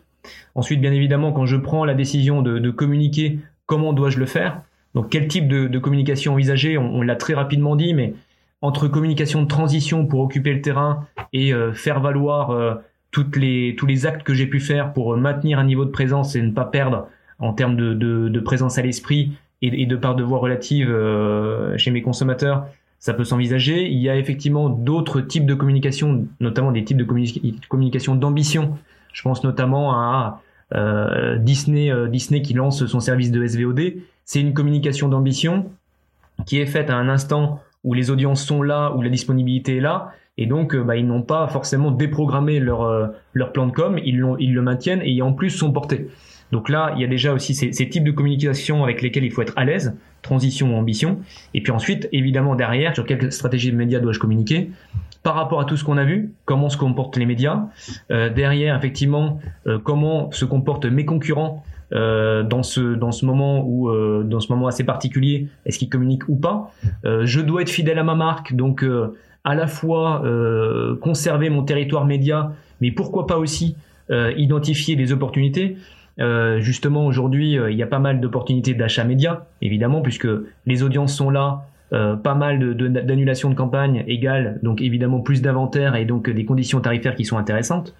Ensuite, 0.54 0.80
bien 0.80 0.92
évidemment, 0.92 1.32
quand 1.32 1.46
je 1.46 1.56
prends 1.56 1.84
la 1.84 1.94
décision 1.94 2.40
de, 2.40 2.58
de 2.58 2.70
communiquer, 2.70 3.40
comment 3.66 3.92
dois-je 3.92 4.18
le 4.18 4.26
faire? 4.26 4.62
Donc, 4.94 5.08
quel 5.10 5.26
type 5.26 5.48
de, 5.48 5.66
de 5.66 5.78
communication 5.78 6.34
envisager? 6.34 6.78
On, 6.78 6.96
on 6.96 7.02
l'a 7.02 7.16
très 7.16 7.34
rapidement 7.34 7.74
dit, 7.74 7.94
mais 7.94 8.14
entre 8.62 8.88
communication 8.88 9.42
de 9.42 9.48
transition 9.48 10.06
pour 10.06 10.20
occuper 10.20 10.52
le 10.52 10.60
terrain 10.60 11.06
et 11.32 11.52
euh, 11.52 11.72
faire 11.72 12.00
valoir 12.00 12.50
euh, 12.50 12.74
toutes 13.10 13.36
les, 13.36 13.74
tous 13.76 13.86
les 13.86 14.06
actes 14.06 14.22
que 14.22 14.34
j'ai 14.34 14.46
pu 14.46 14.60
faire 14.60 14.92
pour 14.92 15.16
maintenir 15.16 15.58
un 15.58 15.64
niveau 15.64 15.84
de 15.84 15.90
présence 15.90 16.36
et 16.36 16.42
ne 16.42 16.52
pas 16.52 16.64
perdre 16.64 17.08
en 17.38 17.52
termes 17.52 17.76
de, 17.76 17.94
de, 17.94 18.28
de 18.28 18.40
présence 18.40 18.78
à 18.78 18.82
l'esprit 18.82 19.32
et, 19.62 19.82
et, 19.82 19.86
de 19.86 19.96
part 19.96 20.14
de 20.14 20.22
voix 20.22 20.38
relative 20.38 20.90
euh, 20.90 21.76
chez 21.76 21.90
mes 21.90 22.02
consommateurs, 22.02 22.66
ça 22.98 23.14
peut 23.14 23.24
s'envisager. 23.24 23.86
Il 23.88 23.98
y 23.98 24.08
a 24.08 24.16
effectivement 24.16 24.68
d'autres 24.68 25.20
types 25.20 25.46
de 25.46 25.54
communication, 25.54 26.26
notamment 26.38 26.70
des 26.70 26.84
types 26.84 26.98
de 26.98 27.06
communication 27.68 28.14
d'ambition. 28.14 28.78
Je 29.12 29.22
pense 29.22 29.42
notamment 29.42 29.92
à 29.92 30.42
euh, 30.74 31.36
Disney, 31.36 31.90
euh, 31.90 32.08
Disney 32.08 32.42
qui 32.42 32.54
lance 32.54 32.86
son 32.86 33.00
service 33.00 33.30
de 33.30 33.44
SVOD. 33.44 33.94
C'est 34.24 34.40
une 34.40 34.54
communication 34.54 35.08
d'ambition 35.08 35.70
qui 36.46 36.58
est 36.58 36.66
faite 36.66 36.90
à 36.90 36.96
un 36.96 37.08
instant 37.08 37.60
où 37.84 37.94
les 37.94 38.10
audiences 38.10 38.44
sont 38.44 38.62
là, 38.62 38.92
où 38.94 39.02
la 39.02 39.08
disponibilité 39.08 39.76
est 39.76 39.80
là, 39.80 40.12
et 40.40 40.46
donc, 40.46 40.74
euh, 40.74 40.82
bah, 40.82 40.96
ils 40.96 41.06
n'ont 41.06 41.22
pas 41.22 41.46
forcément 41.48 41.90
déprogrammé 41.90 42.60
leur, 42.60 42.82
euh, 42.82 43.08
leur 43.34 43.52
plan 43.52 43.66
de 43.66 43.72
com, 43.72 43.98
ils, 44.02 44.18
le 44.18 44.62
maintiennent 44.62 45.02
et 45.04 45.20
en 45.20 45.34
plus 45.34 45.50
sont 45.50 45.70
portés. 45.70 46.08
Donc 46.50 46.68
là, 46.68 46.92
il 46.96 47.02
y 47.02 47.04
a 47.04 47.06
déjà 47.06 47.32
aussi 47.32 47.54
ces, 47.54 47.70
types 47.70 48.02
de 48.02 48.10
communication 48.10 48.82
avec 48.82 49.02
lesquels 49.02 49.22
il 49.22 49.30
faut 49.30 49.42
être 49.42 49.52
à 49.56 49.64
l'aise, 49.64 49.96
transition 50.22 50.74
ou 50.74 50.78
ambition. 50.78 51.20
Et 51.54 51.62
puis 51.62 51.70
ensuite, 51.70 52.08
évidemment, 52.10 52.56
derrière, 52.56 52.94
sur 52.94 53.04
quelle 53.04 53.30
stratégie 53.30 53.70
de 53.70 53.76
médias 53.76 54.00
dois-je 54.00 54.18
communiquer 54.18 54.70
par 55.22 55.34
rapport 55.34 55.60
à 55.60 55.66
tout 55.66 55.76
ce 55.76 55.84
qu'on 55.84 55.98
a 55.98 56.04
vu, 56.04 56.32
comment 56.46 56.70
se 56.70 56.78
comportent 56.78 57.18
les 57.18 57.26
médias. 57.26 57.66
Euh, 58.10 58.30
derrière, 58.30 58.74
effectivement, 58.74 59.38
comment 59.84 60.32
se 60.32 60.46
comportent 60.46 60.86
mes 60.86 61.04
concurrents 61.04 61.62
euh, 61.92 62.42
dans 62.42 62.62
ce 62.62 62.94
dans 62.94 63.12
ce 63.12 63.24
moment 63.24 63.64
où 63.66 63.90
dans 64.24 64.40
ce 64.40 64.52
moment 64.52 64.66
assez 64.66 64.84
particulier, 64.84 65.48
est-ce 65.66 65.78
qu'ils 65.78 65.88
communiquent 65.88 66.28
ou 66.28 66.36
pas 66.36 66.72
Je 67.04 67.40
dois 67.40 67.62
être 67.62 67.70
fidèle 67.70 67.98
à 67.98 68.04
ma 68.04 68.14
marque, 68.14 68.54
donc 68.54 68.84
à 69.44 69.54
la 69.54 69.66
fois 69.66 70.22
euh, 70.24 70.96
conserver 70.96 71.50
mon 71.50 71.62
territoire 71.62 72.04
média, 72.04 72.52
mais 72.80 72.90
pourquoi 72.90 73.26
pas 73.26 73.38
aussi 73.38 73.76
euh, 74.10 74.32
identifier 74.36 74.96
des 74.96 75.12
opportunités. 75.12 75.76
Euh, 76.18 76.60
justement, 76.60 77.06
aujourd'hui, 77.06 77.54
il 77.54 77.76
y 77.76 77.82
a 77.82 77.86
pas 77.86 77.98
mal 77.98 78.20
d'opportunités 78.20 78.74
d'achat 78.74 79.04
média, 79.04 79.46
évidemment, 79.62 80.02
puisque 80.02 80.28
les 80.66 80.82
audiences 80.82 81.14
sont 81.14 81.30
là, 81.30 81.66
pas 81.90 82.36
mal 82.36 82.76
d'annulations 82.76 83.50
de, 83.50 83.56
campagne 83.56 84.04
égale 84.06 84.60
donc 84.62 84.80
évidemment 84.80 85.18
plus 85.18 85.42
d'inventaire 85.42 85.96
et 85.96 86.04
donc 86.04 86.30
des 86.30 86.44
conditions 86.44 86.80
tarifaires 86.80 87.16
qui 87.16 87.24
sont 87.24 87.36
intéressantes. 87.36 87.96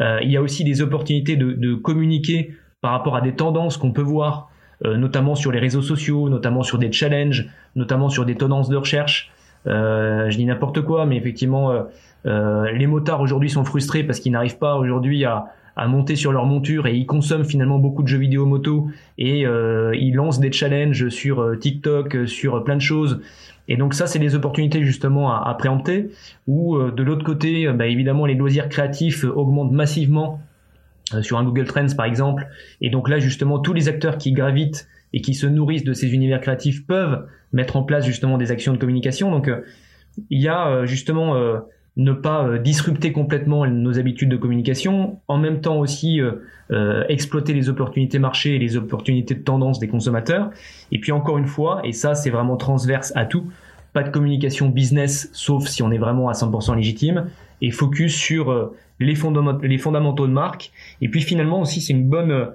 il 0.00 0.30
y 0.30 0.38
a 0.38 0.40
aussi 0.40 0.64
des 0.64 0.80
opportunités 0.80 1.36
de 1.36 1.74
communiquer 1.74 2.54
par 2.86 2.92
rapport 2.92 3.16
à 3.16 3.20
des 3.20 3.32
tendances 3.32 3.78
qu'on 3.78 3.90
peut 3.90 4.00
voir, 4.00 4.48
notamment 4.84 5.34
sur 5.34 5.50
les 5.50 5.58
réseaux 5.58 5.82
sociaux, 5.82 6.28
notamment 6.28 6.62
sur 6.62 6.78
des 6.78 6.92
challenges, 6.92 7.48
notamment 7.74 8.08
sur 8.08 8.24
des 8.24 8.36
tendances 8.36 8.68
de 8.68 8.76
recherche. 8.76 9.32
Euh, 9.66 10.30
je 10.30 10.36
dis 10.36 10.44
n'importe 10.44 10.82
quoi, 10.82 11.04
mais 11.04 11.16
effectivement, 11.16 11.72
euh, 11.72 11.82
euh, 12.26 12.70
les 12.70 12.86
motards 12.86 13.20
aujourd'hui 13.20 13.50
sont 13.50 13.64
frustrés 13.64 14.04
parce 14.04 14.20
qu'ils 14.20 14.30
n'arrivent 14.30 14.58
pas 14.58 14.76
aujourd'hui 14.76 15.24
à, 15.24 15.46
à 15.74 15.88
monter 15.88 16.14
sur 16.14 16.30
leur 16.30 16.46
monture 16.46 16.86
et 16.86 16.94
ils 16.94 17.06
consomment 17.06 17.44
finalement 17.44 17.80
beaucoup 17.80 18.04
de 18.04 18.06
jeux 18.06 18.18
vidéo 18.18 18.46
moto 18.46 18.86
et 19.18 19.44
euh, 19.44 19.92
ils 19.96 20.14
lancent 20.14 20.38
des 20.38 20.52
challenges 20.52 21.08
sur 21.08 21.58
TikTok, 21.58 22.28
sur 22.28 22.62
plein 22.62 22.76
de 22.76 22.80
choses. 22.80 23.20
Et 23.66 23.76
donc 23.76 23.94
ça, 23.94 24.06
c'est 24.06 24.20
des 24.20 24.36
opportunités 24.36 24.84
justement 24.84 25.32
à, 25.32 25.48
à 25.48 25.54
préempter. 25.54 26.10
Ou 26.46 26.78
de 26.78 27.02
l'autre 27.02 27.24
côté, 27.24 27.66
bah, 27.72 27.88
évidemment, 27.88 28.24
les 28.24 28.36
loisirs 28.36 28.68
créatifs 28.68 29.24
augmentent 29.24 29.72
massivement 29.72 30.40
sur 31.22 31.38
un 31.38 31.44
Google 31.44 31.66
Trends 31.66 31.94
par 31.96 32.06
exemple. 32.06 32.46
Et 32.80 32.90
donc 32.90 33.08
là, 33.08 33.18
justement, 33.18 33.58
tous 33.58 33.72
les 33.72 33.88
acteurs 33.88 34.18
qui 34.18 34.32
gravitent 34.32 34.88
et 35.12 35.20
qui 35.20 35.34
se 35.34 35.46
nourrissent 35.46 35.84
de 35.84 35.92
ces 35.92 36.12
univers 36.14 36.40
créatifs 36.40 36.86
peuvent 36.86 37.26
mettre 37.52 37.76
en 37.76 37.82
place 37.82 38.04
justement 38.04 38.38
des 38.38 38.50
actions 38.50 38.72
de 38.72 38.78
communication. 38.78 39.30
Donc 39.30 39.48
euh, 39.48 39.62
il 40.30 40.40
y 40.40 40.48
a 40.48 40.68
euh, 40.68 40.86
justement 40.86 41.36
euh, 41.36 41.58
ne 41.96 42.12
pas 42.12 42.58
disrupter 42.58 43.12
complètement 43.12 43.66
nos 43.66 43.98
habitudes 43.98 44.28
de 44.28 44.36
communication, 44.36 45.18
en 45.28 45.38
même 45.38 45.62
temps 45.62 45.78
aussi 45.78 46.20
exploiter 47.08 47.54
les 47.54 47.70
opportunités 47.70 48.18
marché 48.18 48.56
et 48.56 48.58
les 48.58 48.76
opportunités 48.76 49.34
de 49.34 49.42
tendance 49.42 49.78
des 49.78 49.88
consommateurs. 49.88 50.50
Et 50.92 50.98
puis 50.98 51.10
encore 51.12 51.38
une 51.38 51.46
fois, 51.46 51.80
et 51.84 51.92
ça 51.92 52.14
c'est 52.14 52.28
vraiment 52.28 52.58
transverse 52.58 53.14
à 53.16 53.24
tout, 53.24 53.50
pas 53.94 54.02
de 54.02 54.10
communication 54.10 54.68
business 54.68 55.30
sauf 55.32 55.68
si 55.68 55.82
on 55.82 55.90
est 55.90 55.96
vraiment 55.96 56.28
à 56.28 56.32
100% 56.32 56.76
légitime, 56.76 57.28
et 57.62 57.70
focus 57.70 58.14
sur 58.14 58.74
les, 59.00 59.14
les 59.62 59.78
fondamentaux 59.78 60.26
de 60.26 60.32
marque. 60.32 60.72
Et 61.00 61.08
puis 61.08 61.22
finalement 61.22 61.60
aussi 61.60 61.80
c'est 61.80 61.92
une 61.92 62.08
bonne 62.08 62.48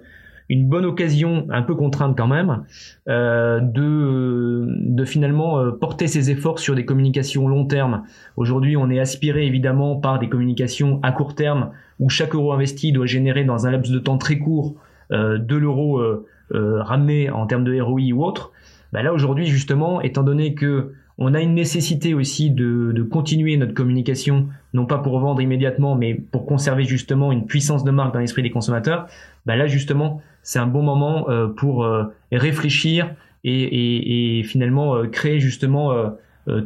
une 0.52 0.68
bonne 0.68 0.84
occasion, 0.84 1.48
un 1.50 1.62
peu 1.62 1.76
contrainte 1.76 2.18
quand 2.18 2.28
même, 2.28 2.66
euh, 3.08 3.62
de, 3.62 4.66
de 4.68 5.06
finalement 5.06 5.60
euh, 5.60 5.72
porter 5.72 6.08
ses 6.08 6.30
efforts 6.30 6.60
sur 6.60 6.76
des 6.76 6.84
communications 6.84 7.48
long 7.48 7.66
terme. 7.66 8.04
Aujourd'hui, 8.36 8.76
on 8.76 8.90
est 8.90 9.00
aspiré 9.00 9.48
évidemment 9.48 9.96
par 9.96 10.20
des 10.20 10.28
communications 10.28 11.00
à 11.04 11.14
court 11.14 11.36
terme 11.36 11.72
où 12.02 12.10
chaque 12.10 12.36
euro 12.36 12.52
investi 12.52 12.92
doit 12.92 13.06
générer 13.06 13.46
dans 13.46 13.66
un 13.66 13.72
laps 13.72 13.94
de 13.94 14.00
temps 14.00 14.18
très 14.18 14.40
court 14.40 14.76
euh, 15.14 15.38
de 15.38 15.56
l'euro 15.56 16.00
euh, 16.00 16.28
euh 16.54 16.84
ramené 16.84 17.30
en 17.30 17.48
termes 17.48 17.64
de 17.64 17.80
ROI 17.80 18.12
ou 18.14 18.26
autre. 18.26 18.52
Bah 18.92 19.02
là 19.02 19.14
aujourd'hui 19.14 19.46
justement, 19.46 20.02
étant 20.02 20.24
donné 20.24 20.54
que 20.54 20.92
on 21.24 21.36
a 21.36 21.40
une 21.40 21.54
nécessité 21.54 22.16
aussi 22.16 22.50
de, 22.50 23.04
continuer 23.04 23.56
notre 23.56 23.76
communication, 23.76 24.48
non 24.74 24.88
pas 24.88 24.98
pour 24.98 25.20
vendre 25.20 25.40
immédiatement, 25.40 25.96
mais 25.96 26.16
pour 26.16 26.48
conserver 26.48 26.84
justement 26.84 27.32
une 27.32 27.46
puissance 27.46 27.84
de 27.84 27.92
marque 27.92 28.12
dans 28.12 28.20
l'esprit 28.20 28.42
des 28.42 28.50
consommateurs. 28.50 29.06
Bah 29.46 29.56
là 29.56 29.68
justement, 29.68 30.20
c'est 30.42 30.58
un 30.58 30.66
bon 30.66 30.82
moment 30.82 31.30
euh, 31.30 31.48
pour 31.48 31.84
euh, 31.84 32.06
réfléchir 32.32 33.14
et 33.44 34.42
finalement 34.46 34.96
euh, 34.96 35.08
créer 35.08 35.40
justement 35.40 35.94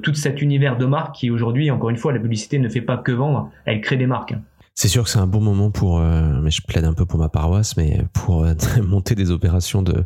tout 0.02 0.14
cet 0.14 0.42
univers 0.42 0.78
de 0.78 0.86
marque 0.86 1.16
qui 1.16 1.30
aujourd'hui, 1.30 1.70
encore 1.70 1.90
une 1.90 1.98
fois, 1.98 2.14
la 2.14 2.20
publicité 2.20 2.58
ne 2.58 2.70
fait 2.70 2.82
pas 2.82 2.96
que 2.96 3.12
vendre, 3.12 3.52
elle 3.66 3.82
crée 3.82 3.98
des 3.98 4.08
marques. 4.08 4.36
C'est 4.78 4.90
sûr 4.90 5.06
que 5.06 5.10
c'est 5.10 5.20
un 5.20 5.28
bon 5.28 5.40
moment 5.40 5.72
pour, 5.72 6.02
euh, 6.02 6.42
mais 6.44 6.52
je 6.52 6.62
plaide 6.62 6.84
un 6.84 6.92
peu 6.92 7.06
pour 7.06 7.18
ma 7.18 7.30
paroisse, 7.30 7.78
mais 7.78 8.06
pour 8.12 8.44
euh, 8.44 8.54
monter 8.84 9.16
des 9.16 9.32
opérations 9.32 9.82
de, 9.82 10.04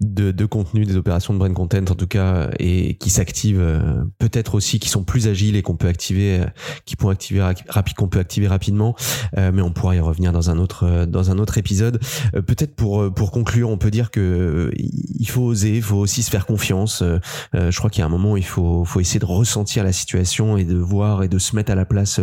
de, 0.00 0.30
de 0.30 0.46
contenu, 0.46 0.84
des 0.84 0.94
opérations 0.94 1.34
de 1.34 1.40
brain 1.40 1.52
content 1.52 1.78
en 1.90 1.96
tout 1.96 2.06
cas, 2.06 2.50
et 2.60 2.94
qui 2.98 3.10
s'activent 3.10 3.60
euh, 3.60 4.04
peut-être 4.20 4.54
aussi, 4.54 4.78
qui 4.78 4.90
sont 4.90 5.02
plus 5.02 5.26
agiles 5.26 5.56
et 5.56 5.62
qu'on 5.62 5.74
peut 5.74 5.88
activer, 5.88 6.44
qui 6.84 6.94
pourront 6.94 7.10
activer 7.10 7.42
rapide, 7.68 7.96
qu'on 7.96 8.06
peut 8.06 8.20
activer 8.20 8.46
rapidement, 8.46 8.94
mais 9.36 9.60
on 9.60 9.72
pourra 9.72 9.96
y 9.96 10.00
revenir 10.00 10.30
dans 10.30 10.50
un 10.50 10.58
autre 10.58 11.06
dans 11.06 11.32
un 11.32 11.38
autre 11.38 11.58
épisode. 11.58 12.00
peut-être 12.32 12.76
pour 12.76 13.12
pour 13.12 13.32
conclure, 13.32 13.70
on 13.70 13.78
peut 13.78 13.90
dire 13.90 14.12
que 14.12 14.70
il 14.76 15.28
faut 15.28 15.42
oser, 15.42 15.76
il 15.76 15.82
faut 15.82 15.96
aussi 15.96 16.22
se 16.22 16.30
faire 16.30 16.46
confiance. 16.46 17.02
je 17.52 17.76
crois 17.76 17.90
qu'il 17.90 18.00
y 18.00 18.02
a 18.02 18.06
un 18.06 18.10
moment 18.10 18.32
où 18.32 18.36
il 18.36 18.44
faut 18.44 18.84
faut 18.84 19.00
essayer 19.00 19.20
de 19.20 19.24
ressentir 19.26 19.82
la 19.82 19.92
situation 19.92 20.56
et 20.56 20.64
de 20.64 20.76
voir 20.76 21.24
et 21.24 21.28
de 21.28 21.38
se 21.38 21.56
mettre 21.56 21.72
à 21.72 21.74
la 21.74 21.84
place 21.84 22.20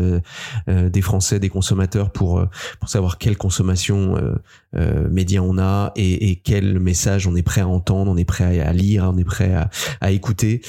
des 0.67 1.01
Français, 1.01 1.39
des 1.39 1.49
consommateurs 1.49 1.72
pour 2.13 2.39
euh, 2.39 2.49
pour 2.79 2.89
savoir 2.89 3.17
quelle 3.17 3.37
consommation 3.37 4.17
euh, 4.17 4.35
euh, 4.75 5.09
média 5.09 5.41
on 5.41 5.57
a 5.57 5.91
et, 5.95 6.41
quel 6.43 6.79
message 6.79 7.27
on 7.27 7.35
est 7.35 7.43
prêt 7.43 7.61
à 7.61 7.67
entendre, 7.67 8.11
on 8.11 8.17
est 8.17 8.25
prêt 8.25 8.59
à, 8.59 8.73
lire, 8.73 9.09
on 9.13 9.17
est 9.17 9.23
prêt 9.23 9.53
à, 10.01 10.11
écouter 10.11 10.61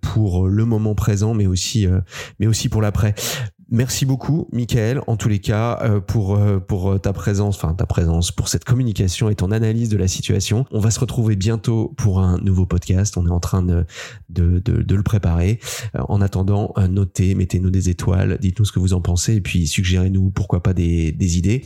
pour 0.00 0.48
le 0.48 0.64
moment 0.64 0.94
présent, 0.94 1.34
mais 1.34 1.46
aussi 1.46 1.88
pour 2.70 2.82
l'après. 2.82 3.14
Merci 3.68 4.06
beaucoup, 4.06 4.48
Michael, 4.52 5.00
en 5.08 5.16
tous 5.16 5.28
les 5.28 5.40
cas, 5.40 5.80
euh, 5.82 6.00
pour, 6.00 6.36
euh, 6.36 6.60
pour 6.60 7.00
ta 7.00 7.12
présence, 7.12 7.56
enfin 7.56 7.74
ta 7.74 7.84
présence, 7.84 8.30
pour 8.30 8.48
cette 8.48 8.64
communication 8.64 9.28
et 9.28 9.34
ton 9.34 9.50
analyse 9.50 9.88
de 9.88 9.96
la 9.96 10.06
situation. 10.06 10.66
On 10.70 10.78
va 10.78 10.92
se 10.92 11.00
retrouver 11.00 11.34
bientôt 11.34 11.92
pour 11.96 12.20
un 12.20 12.38
nouveau 12.38 12.64
podcast. 12.64 13.16
On 13.16 13.26
est 13.26 13.30
en 13.30 13.40
train 13.40 13.62
de, 13.62 13.84
de, 14.28 14.60
de, 14.60 14.82
de 14.82 14.94
le 14.94 15.02
préparer. 15.02 15.58
Euh, 15.96 16.02
en 16.08 16.20
attendant, 16.20 16.74
notez, 16.88 17.34
mettez-nous 17.34 17.70
des 17.70 17.88
étoiles, 17.88 18.38
dites-nous 18.40 18.64
ce 18.64 18.72
que 18.72 18.78
vous 18.78 18.92
en 18.94 19.00
pensez 19.00 19.34
et 19.34 19.40
puis 19.40 19.66
suggérez-nous 19.66 20.30
pourquoi 20.30 20.62
pas 20.62 20.72
des, 20.72 21.10
des 21.10 21.38
idées. 21.38 21.64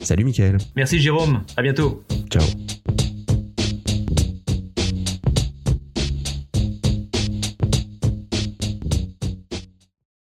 Salut, 0.00 0.24
Michael. 0.24 0.58
Merci, 0.76 0.98
Jérôme. 0.98 1.42
À 1.56 1.62
bientôt. 1.62 2.04
Ciao. 2.30 2.44